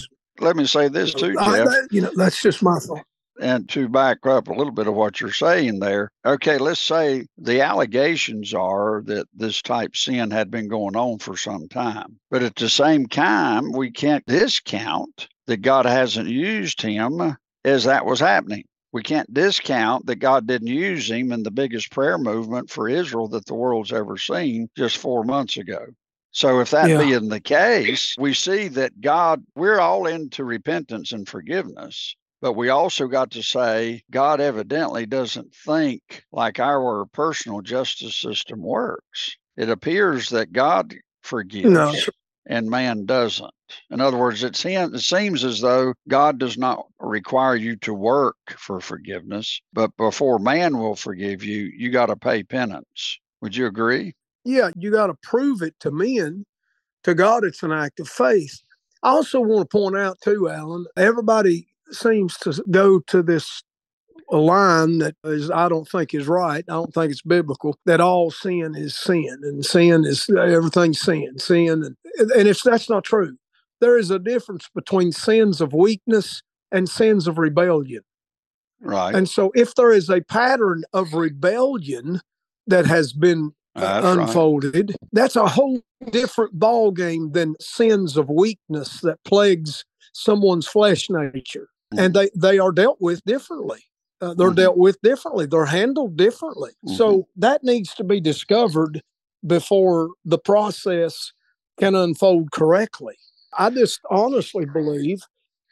let 0.41 0.57
me 0.57 0.67
say 0.67 0.89
this 0.89 1.15
too, 1.15 1.35
Jeff. 1.35 1.43
I, 1.43 1.59
that, 1.59 1.89
you 1.91 2.01
know, 2.01 2.13
that's 2.15 2.43
just 2.43 2.63
my 2.63 2.79
thought. 2.79 3.05
And 3.41 3.69
to 3.69 3.89
back 3.89 4.27
up 4.27 4.49
a 4.49 4.53
little 4.53 4.73
bit 4.73 4.89
of 4.89 4.95
what 4.95 5.21
you're 5.21 5.33
saying 5.33 5.79
there, 5.79 6.11
okay, 6.27 6.59
let's 6.59 6.81
say 6.81 7.27
the 7.39 7.61
allegations 7.61 8.53
are 8.53 9.03
that 9.07 9.29
this 9.33 9.63
type 9.63 9.95
sin 9.95 10.33
had 10.33 10.51
been 10.51 10.67
going 10.69 10.97
on 10.97 11.19
for 11.19 11.37
some 11.37 11.69
time. 11.69 12.19
But 12.31 12.43
at 12.43 12.57
the 12.57 12.69
same 12.69 13.07
time, 13.07 13.71
we 13.71 13.93
can't 13.93 14.27
discount 14.27 15.29
that 15.47 15.63
God 15.63 15.87
hasn't 15.87 16.29
used 16.29 16.83
him 16.83 17.37
as 17.65 17.85
that 17.85 18.05
was 18.05 18.19
happening 18.19 18.65
we 18.93 19.03
can't 19.03 19.33
discount 19.33 20.07
that 20.07 20.17
God 20.17 20.47
didn't 20.47 20.69
use 20.69 21.11
him 21.11 21.33
in 21.33 21.43
the 21.43 21.51
biggest 21.51 21.91
prayer 21.91 22.19
movement 22.19 22.71
for 22.71 22.89
Israel 22.89 23.29
that 23.29 23.47
the 23.47 23.55
world's 23.55 23.93
ever 23.93 24.17
seen 24.17 24.69
just 24.77 24.97
four 24.97 25.25
months 25.25 25.57
ago. 25.57 25.87
So, 26.31 26.61
if 26.61 26.71
that 26.71 26.89
yeah. 26.89 26.99
being 26.99 27.29
the 27.29 27.41
case, 27.41 28.15
we 28.19 28.35
see 28.35 28.69
that 28.69 29.01
God, 29.01 29.45
we're 29.55 29.81
all 29.81 30.07
into 30.07 30.45
repentance 30.45 31.13
and 31.13 31.29
forgiveness, 31.29 32.15
but 32.41 32.53
we 32.53 32.69
also 32.69 33.07
got 33.09 33.33
to 33.33 33.43
say 33.43 34.03
God 34.11 34.41
evidently 34.41 35.07
doesn't 35.07 35.55
think 35.55 36.25
like 36.31 36.61
our 36.61 37.07
personal 37.07 37.61
justice 37.63 38.15
system 38.15 38.63
works. 38.63 39.37
It 39.57 39.71
appears 39.71 40.29
that 40.29 40.53
God 40.53 40.95
forgives 41.23 41.71
no. 41.71 41.95
and 42.47 42.71
man 42.71 43.07
doesn't. 43.07 43.53
In 43.91 44.01
other 44.01 44.17
words, 44.17 44.43
it 44.43 44.57
seems 44.57 45.45
as 45.45 45.61
though 45.61 45.95
God 46.09 46.39
does 46.39 46.59
not 46.59 46.87
require 47.01 47.57
you 47.57 47.77
to 47.77 47.95
work 47.95 48.37
for 48.57 48.81
forgiveness, 48.81 49.61
but 49.73 49.97
before 49.97 50.39
man 50.39 50.79
will 50.79 50.97
forgive 50.97 51.43
you, 51.45 51.71
you 51.77 51.91
got 51.91 52.07
to 52.07 52.17
pay 52.17 52.43
penance. 52.43 53.19
Would 53.41 53.57
you 53.57 53.67
agree? 53.67 54.15
Yeah, 54.45 54.71
you 54.77 54.91
got 54.91 55.09
to 55.09 55.15
prove 55.23 55.63
it 55.63 55.75
to 55.81 55.91
men. 55.91 56.45
To 57.05 57.15
God, 57.15 57.45
it's 57.45 57.63
an 57.63 57.73
act 57.73 58.01
of 58.01 58.09
faith. 58.09 58.61
I 59.03 59.11
also 59.11 59.41
want 59.41 59.71
to 59.71 59.79
point 59.79 59.97
out, 59.97 60.21
too, 60.21 60.49
Alan, 60.49 60.87
everybody 60.97 61.69
seems 61.91 62.37
to 62.39 62.63
go 62.71 62.99
to 63.01 63.23
this 63.23 63.63
line 64.31 64.99
that 64.99 65.15
is 65.25 65.51
I 65.51 65.69
don't 65.69 65.89
think 65.89 66.13
is 66.13 66.29
right. 66.29 66.65
I 66.69 66.73
don't 66.73 66.93
think 66.93 67.13
it's 67.13 67.23
biblical 67.23 67.79
that 67.87 68.01
all 68.01 68.31
sin 68.31 68.75
is 68.77 68.95
sin 68.95 69.39
and 69.43 69.65
sin 69.65 70.05
is 70.05 70.29
everything 70.29 70.93
sin, 70.93 71.39
sin 71.39 71.83
and 71.85 71.97
and 72.35 72.49
if 72.49 72.63
that's 72.63 72.91
not 72.91 73.05
true 73.05 73.37
there 73.81 73.99
is 73.99 74.11
a 74.11 74.19
difference 74.19 74.69
between 74.75 75.13
sins 75.13 75.61
of 75.61 75.73
weakness 75.73 76.43
and 76.73 76.89
sins 76.89 77.27
of 77.27 77.39
rebellion. 77.39 78.03
Right. 78.81 79.15
And 79.15 79.29
so 79.29 79.51
if 79.55 79.75
there 79.75 79.93
is 79.93 80.09
a 80.09 80.21
pattern 80.23 80.85
of 80.93 81.15
rebellion 81.15 82.21
that 82.67 82.87
has 82.87 83.13
been 83.13 83.53
that's 83.75 84.07
unfolded, 84.07 84.91
right. 84.91 84.97
that's 85.13 85.37
a 85.37 85.49
whole 85.49 85.81
different 86.11 86.59
ball 86.59 86.91
game 86.91 87.33
than 87.33 87.57
sins 87.61 88.17
of 88.17 88.29
weakness 88.29 89.01
that 89.01 89.23
plagues 89.25 89.85
someone's 90.13 90.67
flesh 90.67 91.09
nature. 91.11 91.69
Mm-hmm. 91.93 91.99
And 91.99 92.15
they, 92.15 92.31
they 92.37 92.59
are 92.59 92.73
dealt 92.73 92.99
with 93.01 93.25
differently. 93.25 93.81
Uh, 94.21 94.35
they're 94.35 94.49
mm-hmm. 94.49 94.57
dealt 94.57 94.77
with 94.77 95.01
differently. 95.03 95.47
They're 95.47 95.65
handled 95.65 96.17
differently. 96.17 96.71
Mm-hmm. 96.87 96.97
So 96.97 97.29
that 97.37 97.63
needs 97.65 97.95
to 97.95 98.05
be 98.05 98.21
discovered 98.21 99.03
before 99.47 100.11
the 100.25 100.39
process 100.39 101.33
can 101.79 101.95
unfold 101.95 102.51
correctly. 102.51 103.15
I 103.59 103.71
just 103.71 104.01
honestly 104.11 104.65
believe 104.65 105.21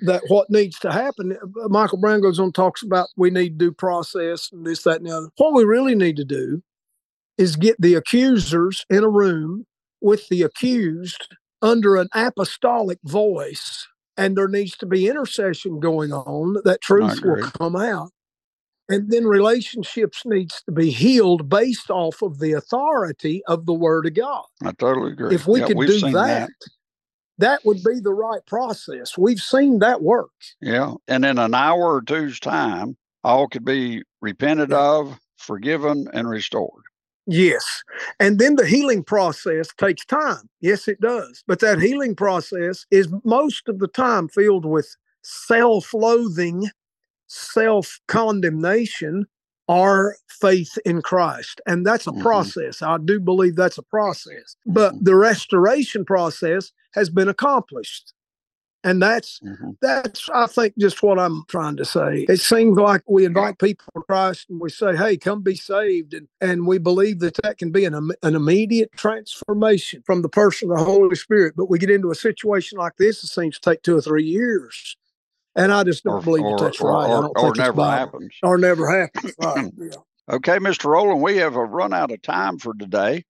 that 0.01 0.23
what 0.29 0.51
needs 0.51 0.79
to 0.81 0.93
happen, 0.93 1.37
Michael 1.69 1.99
Brown 1.99 2.21
goes 2.21 2.39
on 2.39 2.53
talks 2.53 2.83
about 2.83 3.09
we 3.17 3.31
need 3.31 3.57
due 3.57 3.73
process 3.73 4.51
and 4.53 4.67
this, 4.67 4.83
that, 4.83 4.99
and 4.99 5.07
the 5.07 5.17
other. 5.17 5.29
What 5.37 5.55
we 5.55 5.65
really 5.65 5.95
need 5.95 6.17
to 6.17 6.25
do 6.25 6.63
is 7.39 7.57
get 7.57 7.81
the 7.81 7.95
accusers 7.95 8.85
in 8.91 9.05
a 9.05 9.09
room 9.09 9.67
with 10.01 10.29
the 10.29 10.43
accused 10.43 11.29
under 11.63 11.97
an 11.97 12.09
apostolic 12.15 12.99
voice, 13.05 13.87
and 14.17 14.37
there 14.37 14.49
needs 14.49 14.77
to 14.79 14.87
be 14.87 15.09
intercession 15.09 15.81
going 15.81 16.13
on 16.13 16.57
that 16.65 16.81
truth 16.81 17.21
will 17.23 17.51
come 17.51 17.77
out. 17.77 18.11
And 18.89 19.11
then 19.11 19.25
relationships 19.25 20.23
needs 20.25 20.63
to 20.67 20.73
be 20.73 20.91
healed 20.91 21.49
based 21.49 21.91
off 21.91 22.23
of 22.23 22.39
the 22.39 22.53
authority 22.53 23.43
of 23.49 23.67
the 23.67 23.75
Word 23.75 24.07
of 24.07 24.15
God. 24.15 24.45
I 24.63 24.73
totally 24.73 25.13
agree. 25.13 25.35
If 25.35 25.49
we 25.49 25.61
yeah, 25.61 25.67
could 25.67 25.79
do 25.87 26.01
that, 26.01 26.13
that 26.13 26.51
that 27.39 27.65
would 27.65 27.83
be 27.85 28.01
the 28.01 28.15
right 28.15 28.45
process. 28.47 29.17
We've 29.19 29.41
seen 29.41 29.79
that 29.81 30.03
work. 30.03 30.31
Yeah. 30.61 30.95
And 31.09 31.25
in 31.25 31.39
an 31.39 31.55
hour 31.55 31.95
or 31.95 32.03
two's 32.03 32.41
time, 32.41 32.97
all 33.25 33.49
could 33.49 33.65
be 33.65 34.03
repented 34.21 34.73
of, 34.73 35.19
forgiven, 35.37 36.09
and 36.13 36.29
restored. 36.29 36.83
Yes. 37.27 37.83
And 38.21 38.39
then 38.39 38.55
the 38.55 38.67
healing 38.67 39.03
process 39.03 39.69
takes 39.77 40.05
time. 40.05 40.49
Yes, 40.61 40.87
it 40.87 41.01
does. 41.01 41.43
But 41.47 41.59
that 41.61 41.81
healing 41.81 42.15
process 42.15 42.87
is 42.91 43.09
most 43.25 43.69
of 43.69 43.81
the 43.81 43.89
time 43.89 44.29
filled 44.29 44.65
with 44.65 44.97
self 45.23 45.93
loathing, 45.93 46.71
self 47.27 47.99
condemnation, 48.07 49.27
or 49.69 50.17
faith 50.29 50.79
in 50.85 51.03
Christ. 51.03 51.61
And 51.67 51.85
that's 51.85 52.07
a 52.07 52.11
mm-hmm. 52.11 52.23
process. 52.23 52.83
I 52.83 52.99
do 52.99 53.19
believe 53.19 53.57
that's 53.57 53.79
a 53.79 53.83
process. 53.83 54.57
But 54.65 54.95
mm-hmm. 54.95 55.05
the 55.05 55.17
restoration 55.17 56.05
process 56.05 56.73
has 56.95 57.11
been 57.11 57.29
accomplished 57.29 58.13
and 58.87 59.03
that's 59.03 59.41
mm-hmm. 59.41 59.71
that's 59.83 60.31
i 60.33 60.47
think 60.47 60.73
just 60.79 61.03
what 61.03 61.19
i'm 61.19 61.43
trying 61.49 61.77
to 61.77 61.85
say 61.85 62.25
it 62.29 62.41
seems 62.41 62.79
like 62.79 63.03
we 63.09 63.25
invite 63.25 63.59
people 63.59 63.85
to 63.95 64.01
christ 64.03 64.47
and 64.49 64.61
we 64.61 64.71
say 64.71 64.97
hey 64.97 65.17
come 65.17 65.43
be 65.43 65.57
saved 65.57 66.15
and 66.15 66.29
and 66.41 66.67
we 66.67 66.79
believe 66.79 67.19
that 67.19 67.35
that 67.43 67.59
can 67.59 67.71
be 67.71 67.85
an, 67.85 67.95
an 68.23 68.35
immediate 68.35 68.91
transformation 68.97 70.03
from 70.07 70.23
the 70.23 70.29
person 70.29 70.71
of 70.71 70.79
the 70.79 70.85
holy 70.85 71.17
spirit 71.17 71.55
but 71.57 71.69
we 71.69 71.79
get 71.79 71.91
into 71.91 72.11
a 72.11 72.15
situation 72.15 72.79
like 72.79 72.97
this 72.97 73.23
it 73.25 73.29
seems 73.29 73.59
to 73.59 73.71
take 73.71 73.83
two 73.83 73.97
or 73.97 74.01
three 74.01 74.25
years 74.25 74.97
and 75.57 75.73
i 75.73 75.83
just 75.83 76.05
don't 76.05 76.15
or, 76.15 76.23
believe 76.23 76.45
or, 76.45 76.57
that 76.57 76.65
that's 76.65 76.81
or, 76.81 76.93
right. 76.93 77.09
Or, 77.09 77.39
or 77.39 77.55
never 77.55 77.85
happens. 77.85 78.35
Or 78.43 78.59
never 78.59 79.01
happens. 79.01 79.35
Right 79.41 79.73
yeah. 79.79 80.35
okay 80.35 80.59
mr 80.59 80.87
rowland 80.87 81.23
we 81.23 81.39
have 81.39 81.57
a 81.57 81.65
run 81.65 81.93
out 81.93 82.11
of 82.13 82.23
time 82.23 82.59
for 82.59 82.75
today 82.75 83.25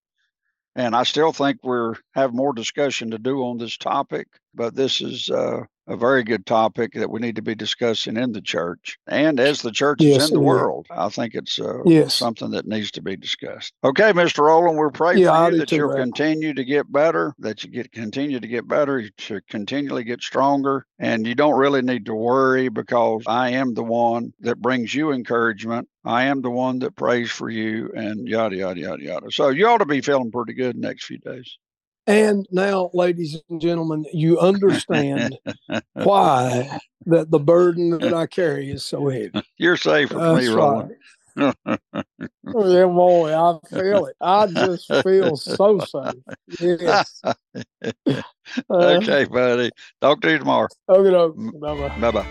and 0.77 0.95
I 0.95 1.05
still 1.05 1.33
think 1.33 1.61
we're 1.63 1.95
have 2.15 2.35
more 2.35 2.53
discussion 2.53 3.11
to 3.13 3.19
do 3.19 3.43
on 3.45 3.57
this 3.57 3.79
topic, 3.79 4.29
but 4.55 4.75
this 4.77 5.01
is 5.01 5.31
uh, 5.31 5.63
a 5.87 5.97
very 5.97 6.25
good 6.25 6.47
topic 6.47 6.93
that 6.95 7.11
we 7.11 7.21
need 7.21 7.37
to 7.37 7.43
be 7.43 7.55
discussing 7.55 8.17
in 8.17 8.33
the 8.33 8.41
church 8.41 8.99
and 9.07 9.39
as 9.39 9.63
the 9.63 9.71
church 9.71 9.99
yes, 10.01 10.25
is 10.25 10.29
in 10.31 10.35
the 10.35 10.41
world. 10.41 10.87
I 10.91 11.09
think 11.09 11.35
it's 11.35 11.59
uh, 11.59 11.83
yes. 11.85 12.15
something 12.15 12.51
that 12.51 12.67
needs 12.67 12.91
to 12.93 13.03
be 13.03 13.17
discussed. 13.17 13.73
Okay, 13.85 14.13
Mr. 14.13 14.41
Rowland, 14.41 14.77
we're 14.77 14.91
praying 14.91 15.19
yeah, 15.19 15.47
for 15.47 15.53
you 15.53 15.59
that 15.59 15.73
you'll 15.73 15.95
continue 15.95 16.55
to 16.55 16.65
get 16.65 16.91
better, 16.91 17.35
that 17.39 17.63
you 17.65 17.71
get 17.71 17.93
continue 17.93 18.41
to 18.41 18.49
get 18.49 18.67
better, 18.67 19.09
to 19.09 19.41
continually 19.49 20.05
get 20.05 20.23
stronger, 20.23 20.87
and 20.99 21.27
you 21.27 21.35
don't 21.35 21.59
really 21.59 21.83
need 21.83 22.07
to 22.07 22.15
worry 22.15 22.69
because 22.69 23.23
I 23.27 23.51
am 23.51 23.75
the 23.75 23.85
one 23.85 24.33
that 24.41 24.61
brings 24.61 24.95
you 24.95 25.13
encouragement. 25.13 25.89
I 26.05 26.25
am 26.25 26.41
the 26.41 26.51
one 26.51 26.79
that 26.81 26.95
prays 26.95 27.31
for 27.31 27.51
you, 27.51 27.91
and 27.97 28.29
yada 28.29 28.57
yada 28.57 28.81
yada 28.81 29.03
yada. 29.03 29.31
So 29.31 29.49
you 29.49 29.67
ought 29.67 29.79
to 29.79 29.87
be 29.87 30.01
feeling 30.01 30.31
pretty 30.31 30.55
good 30.55 30.77
next 30.77 31.07
few 31.07 31.19
days. 31.19 31.59
And 32.07 32.47
now, 32.53 32.91
ladies 32.95 33.43
and 33.51 33.61
gentlemen, 33.61 34.07
you 34.13 34.39
understand 34.39 35.37
why 35.95 36.79
that 37.07 37.31
the 37.31 37.41
burden 37.41 37.99
that 37.99 38.15
I 38.15 38.27
carry 38.27 38.71
is 38.71 38.85
so 38.85 39.09
heavy. 39.09 39.43
You're 39.59 39.77
safe 39.77 40.13
with 40.13 40.23
That's 40.23 40.47
me, 40.47 40.53
Rowland. 40.53 40.93
Right. 41.37 41.57
yeah, 41.67 42.87
boy, 42.87 43.35
I 43.35 43.59
feel 43.69 44.07
it. 44.07 44.15
I 44.21 44.47
just 44.47 44.87
feel 45.03 45.37
so 45.37 45.81
safe. 45.81 46.15
Yes. 46.61 47.21
Uh-huh. 48.71 49.01
okay, 49.03 49.25
buddy. 49.25 49.73
Talk 50.01 50.21
to 50.21 50.31
you 50.31 50.39
tomorrow. 50.39 50.69
Okay, 50.89 51.11
mm. 51.11 51.61
bye 51.61 51.75
bye. 51.75 51.89
Bye 51.99 52.13
bye. 52.13 52.25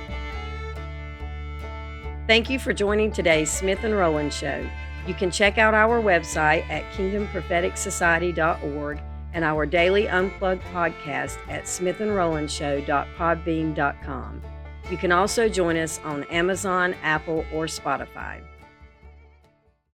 Thank 2.26 2.50
you 2.50 2.58
for 2.58 2.72
joining 2.72 3.12
today's 3.12 3.52
Smith 3.52 3.84
and 3.84 3.94
Rowland 3.94 4.34
Show. 4.34 4.66
You 5.06 5.14
can 5.14 5.30
check 5.30 5.58
out 5.58 5.74
our 5.74 6.02
website 6.02 6.66
at 6.70 6.90
kingdompropheticsociety.org 6.94 9.02
and 9.36 9.46
our 9.46 9.68
daily 9.68 10.10
unplugged 10.10 10.64
podcast 10.74 11.38
at 11.48 11.66
smithandrolandshow.podbean.com. 11.66 14.42
You 14.90 14.98
can 14.98 15.12
also 15.12 15.48
join 15.50 15.78
us 15.78 16.00
on 16.04 16.24
Amazon, 16.26 16.94
Apple, 17.04 17.46
or 17.54 17.66
Spotify. 17.66 18.42